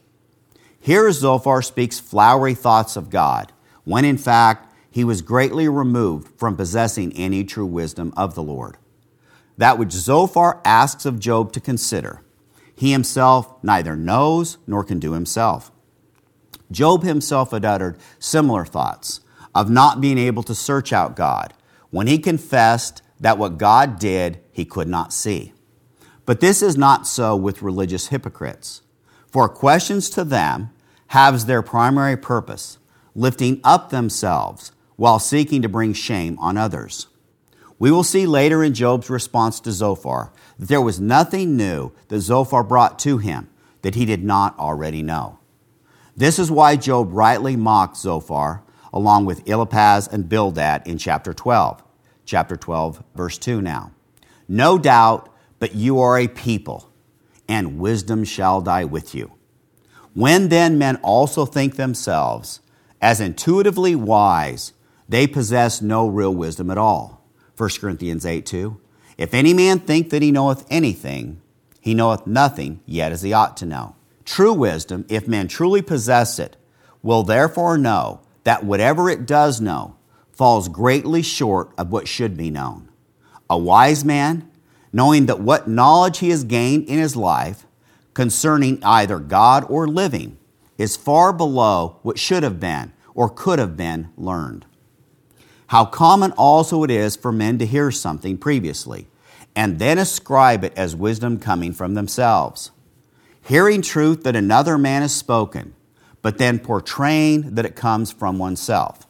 Here 0.78 1.10
Zophar 1.10 1.62
speaks 1.62 1.98
flowery 1.98 2.54
thoughts 2.54 2.94
of 2.94 3.10
God, 3.10 3.52
when 3.82 4.04
in 4.04 4.18
fact 4.18 4.68
he 4.92 5.04
was 5.04 5.22
greatly 5.22 5.68
removed 5.68 6.38
from 6.38 6.56
possessing 6.56 7.12
any 7.14 7.42
true 7.44 7.66
wisdom 7.66 8.12
of 8.14 8.34
the 8.34 8.42
Lord. 8.42 8.76
That 9.56 9.78
which 9.78 9.90
Zophar 9.90 10.60
asks 10.64 11.06
of 11.06 11.18
Job 11.18 11.52
to 11.52 11.60
consider, 11.60 12.22
he 12.74 12.92
himself 12.92 13.52
neither 13.62 13.96
knows 13.96 14.58
nor 14.66 14.84
can 14.84 14.98
do 14.98 15.12
himself. 15.12 15.72
Job 16.70 17.04
himself 17.04 17.52
had 17.52 17.64
uttered 17.64 17.96
similar 18.18 18.64
thoughts 18.64 19.20
of 19.54 19.70
not 19.70 20.00
being 20.00 20.18
able 20.18 20.42
to 20.42 20.54
search 20.54 20.92
out 20.92 21.16
God 21.16 21.54
when 21.90 22.06
he 22.06 22.18
confessed 22.18 23.02
that 23.18 23.38
what 23.38 23.58
God 23.58 23.98
did 23.98 24.40
he 24.52 24.64
could 24.64 24.88
not 24.88 25.12
see. 25.12 25.52
But 26.26 26.40
this 26.40 26.62
is 26.62 26.76
not 26.76 27.06
so 27.06 27.34
with 27.34 27.62
religious 27.62 28.08
hypocrites. 28.08 28.82
For 29.26 29.48
questions 29.48 30.10
to 30.10 30.24
them 30.24 30.70
has 31.08 31.46
their 31.46 31.62
primary 31.62 32.16
purpose, 32.16 32.78
lifting 33.14 33.60
up 33.64 33.90
themselves 33.90 34.72
while 35.02 35.18
seeking 35.18 35.62
to 35.62 35.68
bring 35.68 35.92
shame 35.92 36.38
on 36.38 36.56
others. 36.56 37.08
We 37.76 37.90
will 37.90 38.04
see 38.04 38.24
later 38.24 38.62
in 38.62 38.72
Job's 38.72 39.10
response 39.10 39.58
to 39.58 39.72
Zophar 39.72 40.32
that 40.60 40.68
there 40.68 40.80
was 40.80 41.00
nothing 41.00 41.56
new 41.56 41.90
that 42.06 42.20
Zophar 42.20 42.62
brought 42.62 43.00
to 43.00 43.18
him 43.18 43.50
that 43.80 43.96
he 43.96 44.04
did 44.04 44.22
not 44.22 44.56
already 44.60 45.02
know. 45.02 45.40
This 46.16 46.38
is 46.38 46.52
why 46.52 46.76
Job 46.76 47.08
rightly 47.10 47.56
mocked 47.56 47.96
Zophar 47.96 48.62
along 48.92 49.24
with 49.24 49.48
Eliphaz 49.48 50.06
and 50.06 50.28
Bildad 50.28 50.86
in 50.86 50.98
chapter 50.98 51.34
12. 51.34 51.82
Chapter 52.24 52.56
12, 52.56 53.02
verse 53.16 53.38
2 53.38 53.60
now. 53.60 53.90
No 54.46 54.78
doubt, 54.78 55.34
but 55.58 55.74
you 55.74 55.98
are 55.98 56.16
a 56.16 56.28
people, 56.28 56.88
and 57.48 57.80
wisdom 57.80 58.22
shall 58.22 58.60
die 58.60 58.84
with 58.84 59.16
you. 59.16 59.32
When 60.14 60.48
then 60.48 60.78
men 60.78 60.94
also 61.02 61.44
think 61.44 61.74
themselves 61.74 62.60
as 63.00 63.20
intuitively 63.20 63.96
wise, 63.96 64.72
they 65.12 65.26
possess 65.26 65.82
no 65.82 66.08
real 66.08 66.34
wisdom 66.34 66.70
at 66.70 66.78
all. 66.78 67.22
1 67.58 67.68
Corinthians 67.78 68.24
8 68.24 68.46
2. 68.46 68.80
If 69.18 69.34
any 69.34 69.52
man 69.52 69.78
think 69.78 70.08
that 70.08 70.22
he 70.22 70.32
knoweth 70.32 70.64
anything, 70.70 71.42
he 71.82 71.92
knoweth 71.92 72.26
nothing 72.26 72.80
yet 72.86 73.12
as 73.12 73.20
he 73.20 73.34
ought 73.34 73.54
to 73.58 73.66
know. 73.66 73.94
True 74.24 74.54
wisdom, 74.54 75.04
if 75.10 75.28
men 75.28 75.48
truly 75.48 75.82
possess 75.82 76.38
it, 76.38 76.56
will 77.02 77.24
therefore 77.24 77.76
know 77.76 78.20
that 78.44 78.64
whatever 78.64 79.10
it 79.10 79.26
does 79.26 79.60
know 79.60 79.96
falls 80.32 80.70
greatly 80.70 81.20
short 81.20 81.72
of 81.76 81.92
what 81.92 82.08
should 82.08 82.34
be 82.34 82.48
known. 82.48 82.88
A 83.50 83.58
wise 83.58 84.06
man, 84.06 84.50
knowing 84.94 85.26
that 85.26 85.40
what 85.40 85.68
knowledge 85.68 86.20
he 86.20 86.30
has 86.30 86.42
gained 86.42 86.88
in 86.88 86.98
his 86.98 87.16
life 87.16 87.66
concerning 88.14 88.82
either 88.82 89.18
God 89.18 89.66
or 89.68 89.86
living 89.86 90.38
is 90.78 90.96
far 90.96 91.34
below 91.34 91.98
what 92.02 92.18
should 92.18 92.42
have 92.42 92.58
been 92.58 92.94
or 93.14 93.28
could 93.28 93.58
have 93.58 93.76
been 93.76 94.08
learned. 94.16 94.64
How 95.72 95.86
common 95.86 96.32
also 96.32 96.84
it 96.84 96.90
is 96.90 97.16
for 97.16 97.32
men 97.32 97.56
to 97.56 97.64
hear 97.64 97.90
something 97.90 98.36
previously 98.36 99.08
and 99.56 99.78
then 99.78 99.96
ascribe 99.96 100.64
it 100.64 100.74
as 100.76 100.94
wisdom 100.94 101.38
coming 101.38 101.72
from 101.72 101.94
themselves. 101.94 102.70
Hearing 103.40 103.80
truth 103.80 104.22
that 104.24 104.36
another 104.36 104.76
man 104.76 105.00
has 105.00 105.14
spoken 105.14 105.74
but 106.20 106.36
then 106.36 106.58
portraying 106.58 107.54
that 107.54 107.64
it 107.64 107.74
comes 107.74 108.12
from 108.12 108.36
oneself. 108.36 109.06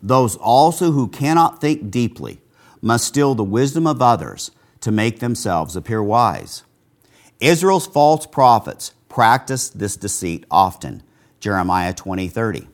Those 0.00 0.36
also 0.36 0.92
who 0.92 1.08
cannot 1.08 1.60
think 1.60 1.90
deeply 1.90 2.40
must 2.80 3.08
steal 3.08 3.34
the 3.34 3.42
wisdom 3.42 3.84
of 3.84 4.00
others 4.00 4.52
to 4.82 4.92
make 4.92 5.18
themselves 5.18 5.74
appear 5.74 6.00
wise. 6.00 6.62
Israel's 7.40 7.88
false 7.88 8.24
prophets 8.24 8.92
practiced 9.08 9.80
this 9.80 9.96
deceit 9.96 10.46
often. 10.48 11.02
Jeremiah 11.40 11.92
20, 11.92 12.28
30. 12.28 12.68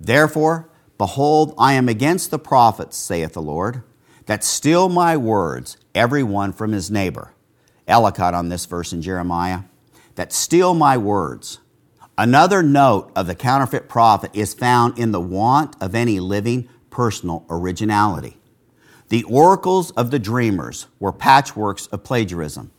Therefore, 0.00 0.70
behold, 0.98 1.54
I 1.58 1.74
am 1.74 1.88
against 1.88 2.30
the 2.30 2.38
prophets, 2.38 2.96
saith 2.96 3.32
the 3.32 3.42
Lord, 3.42 3.82
that 4.26 4.44
steal 4.44 4.88
my 4.88 5.16
words, 5.16 5.76
every 5.94 6.22
one 6.22 6.52
from 6.52 6.72
his 6.72 6.90
neighbor. 6.90 7.32
Ellicott 7.86 8.34
on 8.34 8.48
this 8.48 8.66
verse 8.66 8.92
in 8.92 9.02
Jeremiah, 9.02 9.60
that 10.16 10.32
steal 10.32 10.74
my 10.74 10.96
words. 10.96 11.60
Another 12.18 12.62
note 12.62 13.12
of 13.14 13.26
the 13.26 13.34
counterfeit 13.34 13.88
prophet 13.88 14.30
is 14.34 14.54
found 14.54 14.98
in 14.98 15.12
the 15.12 15.20
want 15.20 15.76
of 15.80 15.94
any 15.94 16.18
living 16.18 16.68
personal 16.90 17.44
originality. 17.50 18.38
The 19.08 19.22
oracles 19.24 19.92
of 19.92 20.10
the 20.10 20.18
dreamers 20.18 20.86
were 20.98 21.12
patchworks 21.12 21.92
of 21.92 22.02
plagiarism, 22.02 22.72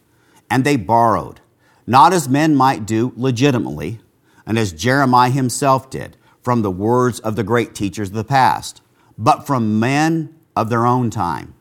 and 0.50 0.64
they 0.64 0.76
borrowed, 0.76 1.40
not 1.86 2.12
as 2.12 2.28
men 2.28 2.56
might 2.56 2.86
do 2.86 3.14
legitimately, 3.16 4.02
and 4.46 4.58
as 4.58 4.74
Jeremiah 4.74 5.30
himself 5.30 5.90
did, 5.90 6.18
from 6.48 6.62
the 6.62 6.72
words 6.72 7.20
of 7.20 7.36
the 7.36 7.44
great 7.44 7.76
teachers 7.76 8.08
of 8.08 8.16
the 8.16 8.24
past, 8.24 8.82
but 9.18 9.46
from 9.46 9.82
men 9.82 10.34
of 10.56 10.70
their 10.70 10.86
own 10.86 11.10
time, 11.10 11.54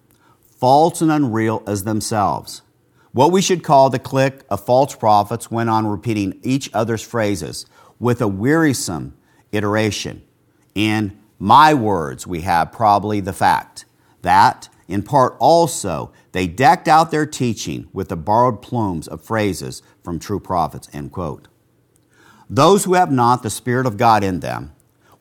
false 0.61 1.01
and 1.01 1.11
unreal 1.11 1.61
as 1.66 1.83
themselves. 1.83 2.62
What 3.11 3.33
we 3.33 3.42
should 3.42 3.64
call 3.64 3.90
the 3.90 3.99
clique 3.99 4.42
of 4.49 4.64
false 4.64 4.94
prophets 4.94 5.51
went 5.51 5.70
on 5.70 5.88
repeating 5.88 6.38
each 6.44 6.70
other's 6.72 7.03
phrases 7.03 7.66
with 7.99 8.22
a 8.22 8.29
wearisome 8.29 9.16
iteration. 9.51 10.22
In 10.77 11.18
my 11.40 11.75
words, 11.75 12.25
we 12.25 12.42
have 12.42 12.70
probably 12.70 13.18
the 13.18 13.33
fact 13.33 13.87
that, 14.22 14.68
in 14.87 15.03
part 15.03 15.35
also, 15.40 16.12
they 16.31 16.46
decked 16.46 16.87
out 16.87 17.11
their 17.11 17.27
teaching 17.27 17.88
with 17.92 18.09
the 18.09 18.16
borrowed 18.16 18.62
plumes 18.62 19.09
of 19.09 19.20
phrases 19.20 19.83
from 20.05 20.20
true 20.20 20.38
prophets. 20.38 20.88
End 20.92 21.11
quote. 21.11 21.49
Those 22.49 22.85
who 22.85 22.94
have 22.94 23.11
not 23.11 23.42
the 23.42 23.51
Spirit 23.51 23.87
of 23.87 23.96
God 23.96 24.22
in 24.22 24.38
them 24.38 24.70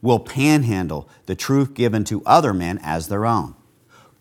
will 0.05 0.19
panhandle 0.19 1.09
the 1.25 1.35
truth 1.35 1.73
given 1.73 2.03
to 2.05 2.23
other 2.25 2.53
men 2.53 2.79
as 2.83 3.07
their 3.07 3.25
own, 3.25 3.55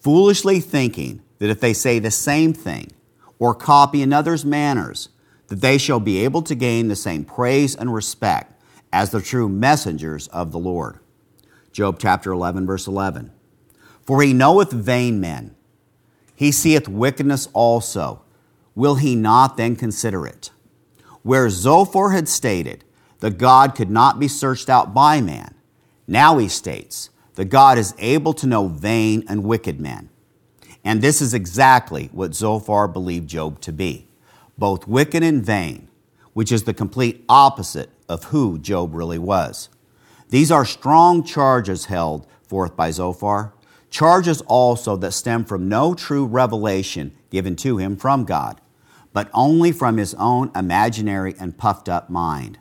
foolishly 0.00 0.58
thinking 0.58 1.20
that 1.38 1.50
if 1.50 1.60
they 1.60 1.74
say 1.74 1.98
the 1.98 2.10
same 2.10 2.52
thing, 2.52 2.90
or 3.38 3.54
copy 3.54 4.02
another's 4.02 4.44
manners, 4.44 5.10
that 5.48 5.60
they 5.60 5.76
shall 5.76 6.00
be 6.00 6.24
able 6.24 6.40
to 6.40 6.54
gain 6.54 6.88
the 6.88 6.96
same 6.96 7.24
praise 7.24 7.76
and 7.76 7.92
respect 7.92 8.60
as 8.92 9.10
the 9.10 9.20
true 9.20 9.48
messengers 9.48 10.26
of 10.28 10.52
the 10.52 10.58
Lord. 10.58 10.98
Job 11.70 11.98
chapter 11.98 12.32
11, 12.32 12.64
verse 12.64 12.86
11. 12.86 13.30
For 14.02 14.22
he 14.22 14.32
knoweth 14.32 14.72
vain 14.72 15.20
men, 15.20 15.54
he 16.34 16.50
seeth 16.50 16.88
wickedness 16.88 17.48
also. 17.52 18.22
Will 18.74 18.96
he 18.96 19.14
not 19.14 19.56
then 19.56 19.76
consider 19.76 20.26
it? 20.26 20.50
Where 21.22 21.48
Zophar 21.50 22.10
had 22.10 22.28
stated 22.28 22.84
that 23.20 23.38
God 23.38 23.74
could 23.74 23.90
not 23.90 24.18
be 24.18 24.28
searched 24.28 24.68
out 24.68 24.94
by 24.94 25.20
man, 25.20 25.53
now 26.06 26.38
he 26.38 26.48
states 26.48 27.10
that 27.34 27.46
God 27.46 27.78
is 27.78 27.94
able 27.98 28.32
to 28.34 28.46
know 28.46 28.68
vain 28.68 29.24
and 29.28 29.44
wicked 29.44 29.80
men. 29.80 30.10
And 30.84 31.00
this 31.00 31.20
is 31.20 31.34
exactly 31.34 32.10
what 32.12 32.34
Zophar 32.34 32.86
believed 32.88 33.28
Job 33.28 33.60
to 33.62 33.72
be 33.72 34.06
both 34.56 34.86
wicked 34.86 35.22
and 35.22 35.44
vain, 35.44 35.88
which 36.32 36.52
is 36.52 36.62
the 36.62 36.74
complete 36.74 37.24
opposite 37.28 37.90
of 38.08 38.24
who 38.24 38.58
Job 38.58 38.94
really 38.94 39.18
was. 39.18 39.68
These 40.28 40.52
are 40.52 40.64
strong 40.64 41.24
charges 41.24 41.86
held 41.86 42.26
forth 42.46 42.76
by 42.76 42.90
Zophar, 42.90 43.52
charges 43.90 44.40
also 44.42 44.96
that 44.96 45.12
stem 45.12 45.44
from 45.44 45.68
no 45.68 45.94
true 45.94 46.26
revelation 46.26 47.12
given 47.30 47.56
to 47.56 47.78
him 47.78 47.96
from 47.96 48.24
God, 48.24 48.60
but 49.12 49.30
only 49.32 49.72
from 49.72 49.96
his 49.96 50.14
own 50.14 50.50
imaginary 50.54 51.34
and 51.38 51.58
puffed 51.58 51.88
up 51.88 52.10
mind. 52.10 52.58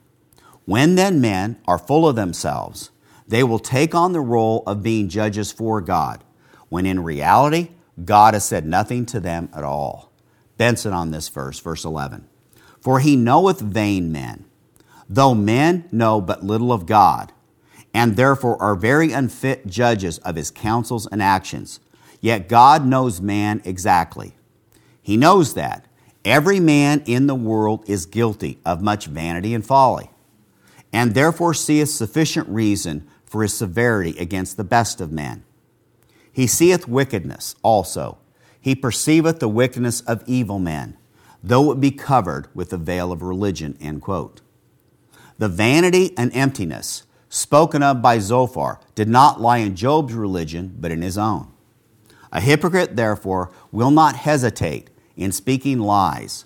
When 0.65 0.95
then 0.95 1.19
men 1.19 1.60
are 1.67 1.77
full 1.77 2.08
of 2.08 2.15
themselves, 2.15 2.91
they 3.27 3.43
will 3.43 3.59
take 3.59 3.95
on 3.95 4.12
the 4.12 4.21
role 4.21 4.63
of 4.67 4.83
being 4.83 5.09
judges 5.09 5.51
for 5.51 5.81
God, 5.81 6.23
when 6.69 6.86
in 6.86 7.03
reality, 7.03 7.69
God 8.03 8.33
has 8.33 8.45
said 8.45 8.65
nothing 8.65 9.05
to 9.07 9.19
them 9.19 9.49
at 9.53 9.63
all. 9.63 10.12
Benson 10.57 10.93
on 10.93 11.12
this 11.12 11.29
verse, 11.29 11.59
verse 11.59 11.86
11. 11.86 12.27
For 12.81 12.99
he 12.99 13.15
knoweth 13.15 13.59
vain 13.62 14.12
men, 14.12 14.45
though 15.07 15.33
men 15.33 15.88
know 15.91 16.19
but 16.21 16.43
little 16.43 16.71
of 16.71 16.86
God, 16.86 17.31
and 17.93 18.15
therefore 18.15 18.62
are 18.62 18.75
very 18.75 19.12
unfit 19.12 19.67
judges 19.67 20.17
of 20.19 20.36
his 20.36 20.51
counsels 20.51 21.07
and 21.07 21.21
actions. 21.21 21.79
Yet 22.19 22.49
God 22.49 22.86
knows 22.86 23.21
man 23.21 23.62
exactly. 23.65 24.33
He 25.01 25.17
knows 25.17 25.53
that 25.53 25.86
every 26.25 26.59
man 26.59 27.03
in 27.05 27.27
the 27.27 27.36
world 27.36 27.83
is 27.88 28.05
guilty 28.05 28.59
of 28.65 28.81
much 28.81 29.05
vanity 29.05 29.53
and 29.53 29.65
folly, 29.65 30.09
and 30.91 31.13
therefore 31.13 31.53
seeth 31.53 31.89
sufficient 31.89 32.47
reason 32.47 33.07
for 33.33 33.41
his 33.41 33.57
severity 33.57 34.15
against 34.19 34.57
the 34.57 34.63
best 34.63 35.01
of 35.01 35.11
men. 35.11 35.43
He 36.31 36.45
seeth 36.45 36.87
wickedness 36.87 37.55
also. 37.63 38.19
He 38.61 38.75
perceiveth 38.75 39.39
the 39.39 39.49
wickedness 39.49 40.01
of 40.01 40.21
evil 40.27 40.59
men, 40.59 40.97
though 41.43 41.71
it 41.71 41.79
be 41.79 41.89
covered 41.89 42.47
with 42.53 42.69
the 42.69 42.77
veil 42.77 43.11
of 43.11 43.23
religion. 43.23 43.75
End 43.81 44.03
quote. 44.03 44.41
The 45.39 45.49
vanity 45.49 46.15
and 46.15 46.31
emptiness 46.35 47.07
spoken 47.27 47.81
of 47.81 48.03
by 48.03 48.19
Zophar 48.19 48.79
did 48.93 49.09
not 49.09 49.41
lie 49.41 49.57
in 49.57 49.75
Job's 49.75 50.13
religion, 50.13 50.77
but 50.79 50.91
in 50.91 51.01
his 51.01 51.17
own. 51.17 51.51
A 52.31 52.39
hypocrite, 52.39 52.95
therefore, 52.95 53.49
will 53.71 53.89
not 53.89 54.15
hesitate 54.15 54.91
in 55.17 55.31
speaking 55.31 55.79
lies, 55.79 56.45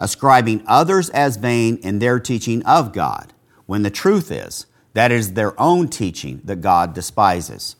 ascribing 0.00 0.64
others 0.66 1.10
as 1.10 1.36
vain 1.36 1.76
in 1.76 2.00
their 2.00 2.18
teaching 2.18 2.60
of 2.64 2.92
God, 2.92 3.32
when 3.66 3.84
the 3.84 3.88
truth 3.88 4.32
is 4.32 4.66
that 4.94 5.12
is 5.12 5.34
their 5.34 5.60
own 5.60 5.88
teaching 5.88 6.40
that 6.44 6.60
God 6.60 6.94
despises. 6.94 7.76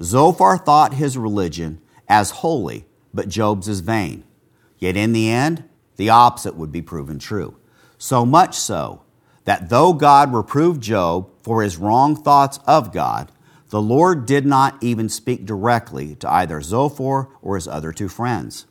Zophar 0.00 0.56
thought 0.56 0.94
his 0.94 1.18
religion 1.18 1.80
as 2.08 2.30
holy, 2.30 2.86
but 3.12 3.28
Job's 3.28 3.68
is 3.68 3.80
vain. 3.80 4.24
Yet 4.78 4.96
in 4.96 5.12
the 5.12 5.28
end, 5.28 5.64
the 5.96 6.10
opposite 6.10 6.54
would 6.54 6.72
be 6.72 6.82
proven 6.82 7.18
true. 7.18 7.56
So 7.98 8.24
much 8.24 8.56
so 8.56 9.02
that 9.44 9.68
though 9.70 9.92
God 9.92 10.32
reproved 10.32 10.82
Job 10.82 11.30
for 11.42 11.62
his 11.62 11.76
wrong 11.76 12.14
thoughts 12.14 12.58
of 12.66 12.92
God, 12.92 13.32
the 13.70 13.80
Lord 13.80 14.26
did 14.26 14.46
not 14.46 14.76
even 14.80 15.08
speak 15.08 15.44
directly 15.44 16.14
to 16.16 16.32
either 16.32 16.60
Zophar 16.60 17.28
or 17.42 17.56
his 17.56 17.66
other 17.66 17.92
two 17.92 18.08
friends. 18.08 18.66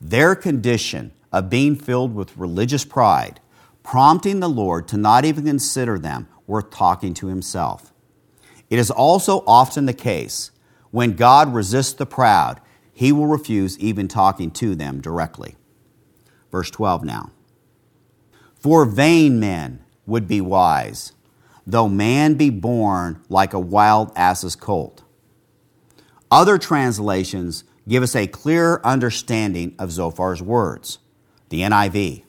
Their 0.00 0.36
condition 0.36 1.12
of 1.32 1.50
being 1.50 1.74
filled 1.74 2.14
with 2.14 2.36
religious 2.36 2.84
pride, 2.84 3.40
prompting 3.82 4.40
the 4.40 4.48
Lord 4.48 4.86
to 4.88 4.96
not 4.96 5.24
even 5.24 5.44
consider 5.44 5.98
them 5.98 6.28
worth 6.48 6.70
talking 6.70 7.14
to 7.14 7.28
himself. 7.28 7.92
It 8.68 8.80
is 8.80 8.90
also 8.90 9.44
often 9.46 9.86
the 9.86 9.92
case 9.92 10.50
when 10.90 11.14
God 11.14 11.52
resists 11.52 11.92
the 11.92 12.06
proud, 12.06 12.60
he 12.92 13.12
will 13.12 13.26
refuse 13.26 13.78
even 13.78 14.08
talking 14.08 14.50
to 14.52 14.74
them 14.74 15.00
directly. 15.00 15.56
Verse 16.50 16.70
12 16.70 17.04
now. 17.04 17.30
For 18.58 18.84
vain 18.84 19.38
men 19.38 19.84
would 20.06 20.26
be 20.26 20.40
wise, 20.40 21.12
though 21.66 21.88
man 21.88 22.34
be 22.34 22.50
born 22.50 23.22
like 23.28 23.52
a 23.52 23.60
wild 23.60 24.10
ass's 24.16 24.56
colt. 24.56 25.04
Other 26.30 26.58
translations 26.58 27.64
give 27.86 28.02
us 28.02 28.16
a 28.16 28.26
clearer 28.26 28.84
understanding 28.84 29.74
of 29.78 29.90
Zophar's 29.90 30.42
words. 30.42 30.98
The 31.50 31.60
NIV. 31.60 32.24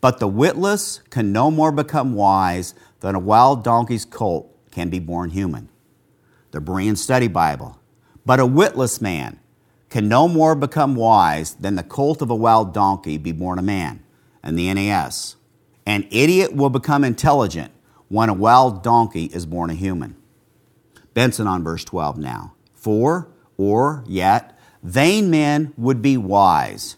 But 0.00 0.20
the 0.20 0.28
witless 0.28 1.00
can 1.10 1.32
no 1.32 1.50
more 1.50 1.72
become 1.72 2.14
wise 2.14 2.74
than 3.00 3.14
a 3.14 3.20
wild 3.20 3.62
donkey's 3.64 4.04
colt 4.04 4.54
can 4.70 4.90
be 4.90 4.98
born 4.98 5.30
human. 5.30 5.68
The 6.50 6.60
Berean 6.60 6.96
Study 6.96 7.28
Bible. 7.28 7.78
But 8.24 8.40
a 8.40 8.46
witless 8.46 9.00
man 9.00 9.40
can 9.88 10.08
no 10.08 10.28
more 10.28 10.54
become 10.54 10.94
wise 10.94 11.54
than 11.54 11.76
the 11.76 11.82
colt 11.82 12.20
of 12.20 12.30
a 12.30 12.34
wild 12.34 12.74
donkey 12.74 13.16
be 13.18 13.32
born 13.32 13.58
a 13.58 13.62
man. 13.62 14.02
And 14.42 14.58
the 14.58 14.72
NAS. 14.72 15.36
An 15.86 16.06
idiot 16.10 16.54
will 16.54 16.70
become 16.70 17.04
intelligent 17.04 17.72
when 18.08 18.28
a 18.28 18.34
wild 18.34 18.82
donkey 18.82 19.24
is 19.26 19.46
born 19.46 19.70
a 19.70 19.74
human. 19.74 20.16
Benson 21.14 21.46
on 21.46 21.64
verse 21.64 21.84
12 21.84 22.18
now. 22.18 22.54
For, 22.74 23.28
or, 23.56 24.04
yet, 24.06 24.58
vain 24.82 25.30
men 25.30 25.72
would 25.76 26.00
be 26.00 26.16
wise. 26.16 26.96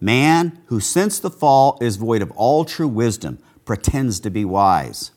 Man 0.00 0.60
who 0.66 0.80
since 0.80 1.18
the 1.18 1.30
fall 1.30 1.78
is 1.80 1.96
void 1.96 2.22
of 2.22 2.30
all 2.32 2.64
true 2.64 2.88
wisdom 2.88 3.38
pretends 3.64 4.20
to 4.20 4.30
be 4.30 4.44
wise, 4.44 5.12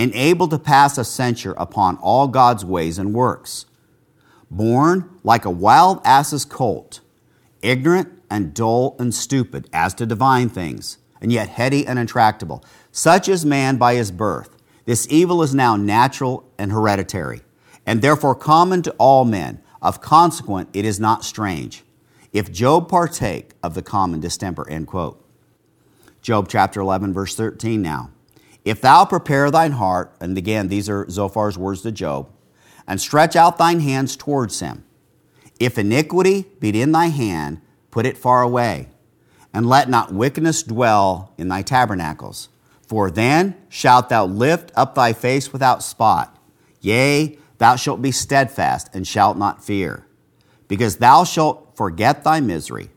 and 0.00 0.14
able 0.14 0.48
to 0.48 0.58
pass 0.58 0.96
a 0.96 1.04
censure 1.04 1.54
upon 1.58 1.98
all 1.98 2.26
God's 2.26 2.64
ways 2.64 2.98
and 2.98 3.12
works. 3.12 3.66
Born 4.50 5.10
like 5.22 5.44
a 5.44 5.50
wild 5.50 6.00
ass's 6.06 6.46
colt, 6.46 7.00
ignorant 7.60 8.08
and 8.30 8.54
dull 8.54 8.96
and 8.98 9.14
stupid 9.14 9.68
as 9.74 9.92
to 9.92 10.06
divine 10.06 10.48
things 10.48 10.96
and 11.20 11.30
yet 11.30 11.50
heady 11.50 11.86
and 11.86 11.98
intractable. 11.98 12.64
Such 12.90 13.28
is 13.28 13.44
man 13.44 13.76
by 13.76 13.94
his 13.94 14.10
birth. 14.10 14.56
This 14.86 15.06
evil 15.10 15.42
is 15.42 15.54
now 15.54 15.76
natural 15.76 16.50
and 16.56 16.72
hereditary, 16.72 17.42
and 17.84 18.00
therefore 18.00 18.34
common 18.34 18.80
to 18.84 18.92
all 18.92 19.26
men. 19.26 19.62
Of 19.82 20.00
consequent, 20.00 20.70
it 20.72 20.86
is 20.86 20.98
not 20.98 21.24
strange. 21.24 21.84
If 22.32 22.50
Job 22.50 22.88
partake 22.88 23.50
of 23.62 23.74
the 23.74 23.82
common 23.82 24.20
distemper, 24.20 24.66
end 24.66 24.86
quote. 24.86 25.22
Job 26.22 26.48
chapter 26.48 26.80
11, 26.80 27.12
verse 27.12 27.34
13 27.34 27.82
now. 27.82 28.12
If 28.64 28.80
thou 28.80 29.04
prepare 29.04 29.50
thine 29.50 29.72
heart, 29.72 30.14
and 30.20 30.36
again, 30.36 30.68
these 30.68 30.88
are 30.88 31.06
Zophar's 31.06 31.56
words 31.56 31.82
to 31.82 31.92
Job, 31.92 32.28
and 32.86 33.00
stretch 33.00 33.36
out 33.36 33.58
thine 33.58 33.80
hands 33.80 34.16
towards 34.16 34.60
him. 34.60 34.84
If 35.58 35.78
iniquity 35.78 36.46
be 36.58 36.80
in 36.80 36.92
thy 36.92 37.06
hand, 37.06 37.60
put 37.90 38.06
it 38.06 38.18
far 38.18 38.42
away 38.42 38.88
and 39.52 39.68
let 39.68 39.88
not 39.88 40.12
wickedness 40.12 40.62
dwell 40.62 41.32
in 41.36 41.48
thy 41.48 41.62
tabernacles. 41.62 42.48
For 42.86 43.10
then 43.10 43.56
shalt 43.68 44.08
thou 44.08 44.26
lift 44.26 44.72
up 44.74 44.94
thy 44.94 45.12
face 45.12 45.52
without 45.52 45.82
spot. 45.82 46.36
Yea, 46.80 47.38
thou 47.58 47.76
shalt 47.76 48.02
be 48.02 48.12
steadfast 48.12 48.88
and 48.94 49.06
shalt 49.06 49.36
not 49.36 49.64
fear, 49.64 50.06
because 50.66 50.96
thou 50.96 51.24
shalt 51.24 51.76
forget 51.76 52.24
thy 52.24 52.40
misery 52.40 52.90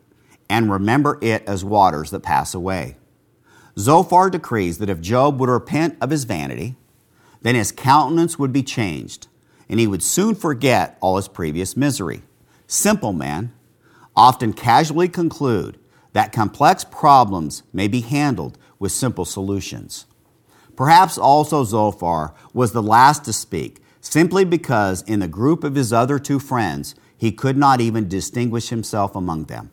and 0.50 0.72
remember 0.72 1.18
it 1.22 1.44
as 1.48 1.66
waters 1.66 2.12
that 2.12 2.22
pass 2.22 2.54
away. 2.54 2.98
Zophar 3.78 4.30
decrees 4.30 4.78
that 4.78 4.90
if 4.90 5.02
Job 5.02 5.40
would 5.40 5.50
repent 5.50 5.98
of 6.00 6.10
his 6.10 6.26
vanity, 6.26 6.76
then 7.42 7.56
his 7.56 7.72
countenance 7.72 8.38
would 8.38 8.54
be 8.54 8.64
changed, 8.64 9.28
and 9.68 9.80
he 9.80 9.88
would 9.88 10.04
soon 10.04 10.36
forget 10.36 10.98
all 11.02 11.18
his 11.18 11.28
previous 11.28 11.76
misery. 11.76 12.24
Simple 12.68 13.14
men 13.14 13.52
often 14.16 14.54
casually 14.54 15.10
conclude 15.10 15.78
that 16.14 16.32
complex 16.32 16.84
problems 16.84 17.64
may 17.74 17.88
be 17.88 18.02
handled 18.02 18.58
with 18.80 18.92
simple 18.92 19.26
solutions. 19.26 20.06
Perhaps 20.76 21.18
also 21.18 21.64
Zophar 21.64 22.34
was 22.54 22.72
the 22.72 22.82
last 22.82 23.26
to 23.26 23.34
speak, 23.34 23.80
simply 24.02 24.44
because 24.46 25.02
in 25.04 25.20
the 25.20 25.28
group 25.28 25.64
of 25.64 25.76
his 25.76 25.92
other 25.92 26.20
two 26.20 26.40
friends, 26.40 26.96
he 27.18 27.32
could 27.32 27.58
not 27.58 27.82
even 27.82 28.08
distinguish 28.08 28.70
himself 28.70 29.16
among 29.16 29.46
them. 29.46 29.72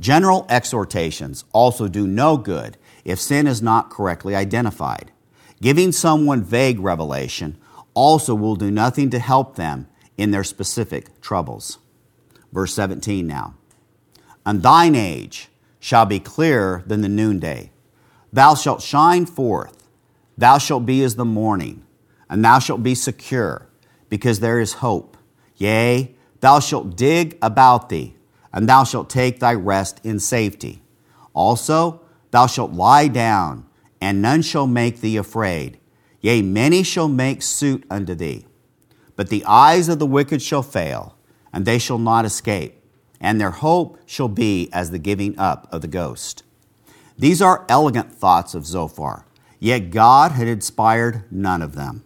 General 0.00 0.44
exhortations 0.48 1.44
also 1.52 1.86
do 1.86 2.06
no 2.06 2.36
good 2.36 2.76
if 3.04 3.20
sin 3.20 3.46
is 3.46 3.62
not 3.62 3.90
correctly 3.90 4.34
identified. 4.34 5.12
Giving 5.60 5.92
someone 5.92 6.42
vague 6.42 6.80
revelation 6.80 7.58
also 7.94 8.34
will 8.34 8.56
do 8.56 8.70
nothing 8.70 9.10
to 9.10 9.18
help 9.18 9.56
them 9.56 9.88
in 10.16 10.30
their 10.30 10.44
specific 10.44 11.20
troubles. 11.20 11.78
Verse 12.52 12.74
17 12.74 13.26
now 13.26 13.54
and 14.46 14.62
thine 14.62 14.94
age 14.94 15.48
shall 15.80 16.06
be 16.06 16.20
clearer 16.20 16.82
than 16.86 17.00
the 17.00 17.08
noonday. 17.08 17.70
Thou 18.32 18.54
shalt 18.54 18.82
shine 18.82 19.26
forth, 19.26 19.88
thou 20.36 20.58
shalt 20.58 20.86
be 20.86 21.02
as 21.02 21.16
the 21.16 21.24
morning, 21.24 21.84
and 22.28 22.44
thou 22.44 22.58
shalt 22.58 22.82
be 22.82 22.94
secure, 22.94 23.68
because 24.08 24.40
there 24.40 24.60
is 24.60 24.74
hope. 24.74 25.16
Yea, 25.56 26.14
thou 26.40 26.58
shalt 26.58 26.96
dig 26.96 27.38
about 27.40 27.88
thee, 27.88 28.16
and 28.52 28.68
thou 28.68 28.84
shalt 28.84 29.08
take 29.08 29.40
thy 29.40 29.54
rest 29.54 30.00
in 30.04 30.18
safety. 30.18 30.82
Also, 31.32 32.00
thou 32.34 32.46
shalt 32.46 32.72
lie 32.72 33.08
down, 33.08 33.66
and 34.00 34.20
none 34.20 34.42
shall 34.42 34.66
make 34.66 35.00
thee 35.00 35.16
afraid. 35.16 35.78
Yea, 36.20 36.42
many 36.42 36.82
shall 36.82 37.08
make 37.08 37.42
suit 37.42 37.84
unto 37.90 38.14
thee. 38.14 38.46
But 39.16 39.28
the 39.28 39.44
eyes 39.44 39.88
of 39.88 39.98
the 39.98 40.06
wicked 40.06 40.42
shall 40.42 40.62
fail, 40.62 41.16
and 41.52 41.64
they 41.64 41.78
shall 41.78 41.98
not 41.98 42.24
escape 42.24 42.84
and 43.24 43.40
their 43.40 43.52
hope 43.52 43.98
shall 44.04 44.28
be 44.28 44.68
as 44.70 44.90
the 44.90 44.98
giving 44.98 45.38
up 45.38 45.66
of 45.72 45.80
the 45.80 45.88
ghost. 45.88 46.42
These 47.16 47.40
are 47.40 47.64
elegant 47.70 48.12
thoughts 48.12 48.54
of 48.54 48.66
Zophar, 48.66 49.24
yet 49.58 49.90
God 49.90 50.32
had 50.32 50.46
inspired 50.46 51.24
none 51.30 51.62
of 51.62 51.74
them. 51.74 52.04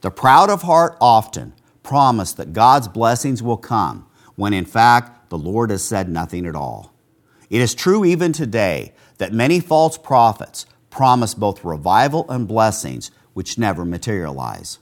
The 0.00 0.10
proud 0.10 0.50
of 0.50 0.62
heart 0.62 0.96
often 1.00 1.54
promise 1.84 2.32
that 2.32 2.52
God's 2.52 2.88
blessings 2.88 3.44
will 3.44 3.58
come, 3.58 4.08
when 4.34 4.52
in 4.52 4.64
fact 4.64 5.30
the 5.30 5.38
Lord 5.38 5.70
has 5.70 5.84
said 5.84 6.08
nothing 6.08 6.46
at 6.46 6.56
all. 6.56 6.92
It 7.48 7.60
is 7.60 7.72
true 7.72 8.04
even 8.04 8.32
today 8.32 8.92
that 9.20 9.34
many 9.34 9.60
false 9.60 9.98
prophets 9.98 10.64
promise 10.88 11.34
both 11.34 11.62
revival 11.62 12.24
and 12.30 12.48
blessings 12.48 13.10
which 13.34 13.58
never 13.58 13.84
materialize. 13.84 14.78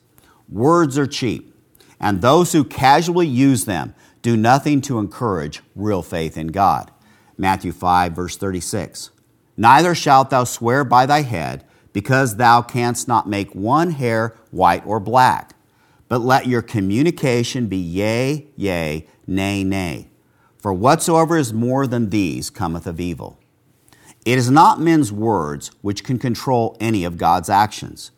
Words 0.49 0.97
are 0.97 1.09
cheap, 1.09 1.53
and 1.99 2.23
those 2.23 2.53
who 2.53 2.63
casually 2.63 3.27
use 3.27 3.65
them 3.65 3.95
do 4.23 4.37
nothing 4.37 4.81
to 4.83 5.01
encourage 5.01 5.61
real 5.75 6.03
faith 6.03 6.39
in 6.39 6.47
God. 6.47 6.93
Matthew 7.37 7.73
5, 7.73 8.13
verse 8.13 8.37
36. 8.37 9.11
Neither 9.57 9.93
shalt 9.93 10.31
thou 10.31 10.45
swear 10.45 10.85
by 10.85 11.05
thy 11.05 11.23
head, 11.23 11.65
because 11.93 12.37
thou 12.37 12.63
canst 12.63 13.09
not 13.09 13.29
make 13.29 13.57
one 13.57 13.91
hair 13.91 14.37
white 14.53 14.87
or 14.87 15.01
black. 15.01 15.55
But 16.07 16.21
let 16.21 16.47
your 16.47 16.63
communication 16.63 17.67
be 17.67 17.77
yea, 17.77 18.47
yea, 18.57 19.09
nay, 19.27 19.65
nay. 19.65 20.11
For 20.59 20.73
whatsoever 20.73 21.37
is 21.37 21.53
more 21.53 21.89
than 21.89 22.11
these 22.11 22.51
cometh 22.51 22.87
of 22.87 23.01
evil. 23.01 23.41
It 24.29 24.39
is 24.39 24.51
not 24.51 24.81
men's 24.81 25.11
words 25.11 25.71
which 25.81 26.05
can 26.05 26.19
control 26.19 26.77
any 26.81 27.05
of 27.05 27.17
God's 27.17 27.49
actions. 27.49 28.11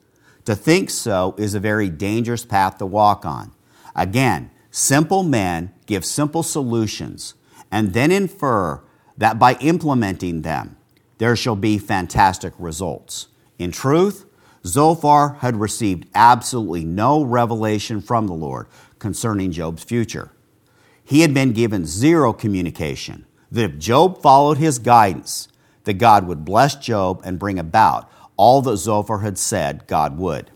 To 0.45 0.57
think 0.57 0.91
so 0.91 1.35
is 1.39 1.55
a 1.55 1.61
very 1.61 1.89
dangerous 1.89 2.45
path 2.45 2.79
to 2.79 2.87
walk 2.87 3.25
on. 3.25 3.53
Again, 3.95 4.51
Simple 4.71 5.25
men 5.25 5.73
give 5.87 6.05
simple 6.05 6.43
solutions 6.43 7.35
and 7.71 7.93
then 7.93 8.13
infer 8.13 8.83
that 9.19 9.39
by 9.39 9.55
implementing 9.55 10.43
them, 10.43 10.77
there 11.19 11.37
shall 11.37 11.57
be 11.57 11.77
fantastic 11.77 12.55
results. 12.59 13.29
In 13.59 13.73
truth, 13.73 14.27
Zophar 14.65 15.39
had 15.41 15.57
received 15.57 16.07
absolutely 16.15 16.85
no 16.85 17.23
revelation 17.23 18.01
from 18.01 18.27
the 18.27 18.35
Lord 18.35 18.69
concerning 18.99 19.51
Job's 19.51 19.83
future. 19.83 20.31
He 21.03 21.23
had 21.23 21.35
been 21.35 21.53
given 21.53 21.85
zero 21.85 22.33
communication 22.33 23.27
that 23.51 23.65
if 23.65 23.79
Job 23.79 24.23
followed 24.23 24.59
his 24.59 24.79
guidance, 24.79 25.49
that 25.91 25.99
God 25.99 26.29
would 26.29 26.45
bless 26.45 26.77
Job 26.77 27.21
and 27.25 27.37
bring 27.37 27.59
about 27.59 28.09
all 28.37 28.63
that 28.63 28.77
Zophar 28.77 29.19
had 29.19 29.37
said 29.37 29.89
God 29.89 30.17
would. 30.19 30.53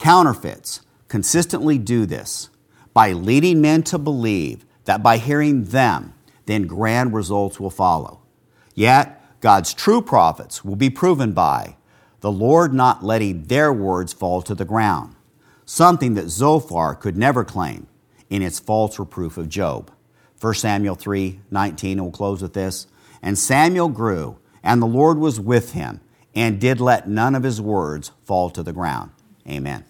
Counterfeits 0.00 0.80
consistently 1.06 1.78
do 1.78 2.04
this 2.04 2.50
by 2.92 3.12
leading 3.12 3.60
men 3.60 3.84
to 3.84 3.96
believe 3.96 4.66
that 4.86 5.04
by 5.04 5.18
hearing 5.18 5.66
them, 5.66 6.14
then 6.46 6.66
grand 6.66 7.14
results 7.14 7.60
will 7.60 7.70
follow. 7.70 8.22
Yet, 8.74 9.22
God's 9.40 9.72
true 9.72 10.02
prophets 10.02 10.64
will 10.64 10.74
be 10.74 10.90
proven 10.90 11.30
by 11.30 11.76
the 12.18 12.32
Lord 12.32 12.74
not 12.74 13.04
letting 13.04 13.44
their 13.44 13.72
words 13.72 14.12
fall 14.12 14.42
to 14.42 14.56
the 14.56 14.64
ground, 14.64 15.14
something 15.64 16.14
that 16.14 16.28
Zophar 16.28 16.96
could 16.96 17.16
never 17.16 17.44
claim 17.44 17.86
in 18.28 18.42
its 18.42 18.58
false 18.58 18.98
reproof 18.98 19.38
of 19.38 19.48
Job. 19.48 19.92
1 20.40 20.54
Samuel 20.54 20.96
3 20.96 21.38
19, 21.52 21.98
and 21.98 22.00
we'll 22.00 22.10
close 22.10 22.42
with 22.42 22.54
this. 22.54 22.88
And 23.22 23.38
Samuel 23.38 23.90
grew, 23.90 24.39
and 24.62 24.80
the 24.80 24.86
Lord 24.86 25.18
was 25.18 25.40
with 25.40 25.72
him, 25.72 26.00
and 26.34 26.60
did 26.60 26.80
let 26.80 27.08
none 27.08 27.34
of 27.34 27.42
his 27.42 27.60
words 27.60 28.12
fall 28.24 28.50
to 28.50 28.62
the 28.62 28.72
ground. 28.72 29.10
Amen. 29.48 29.84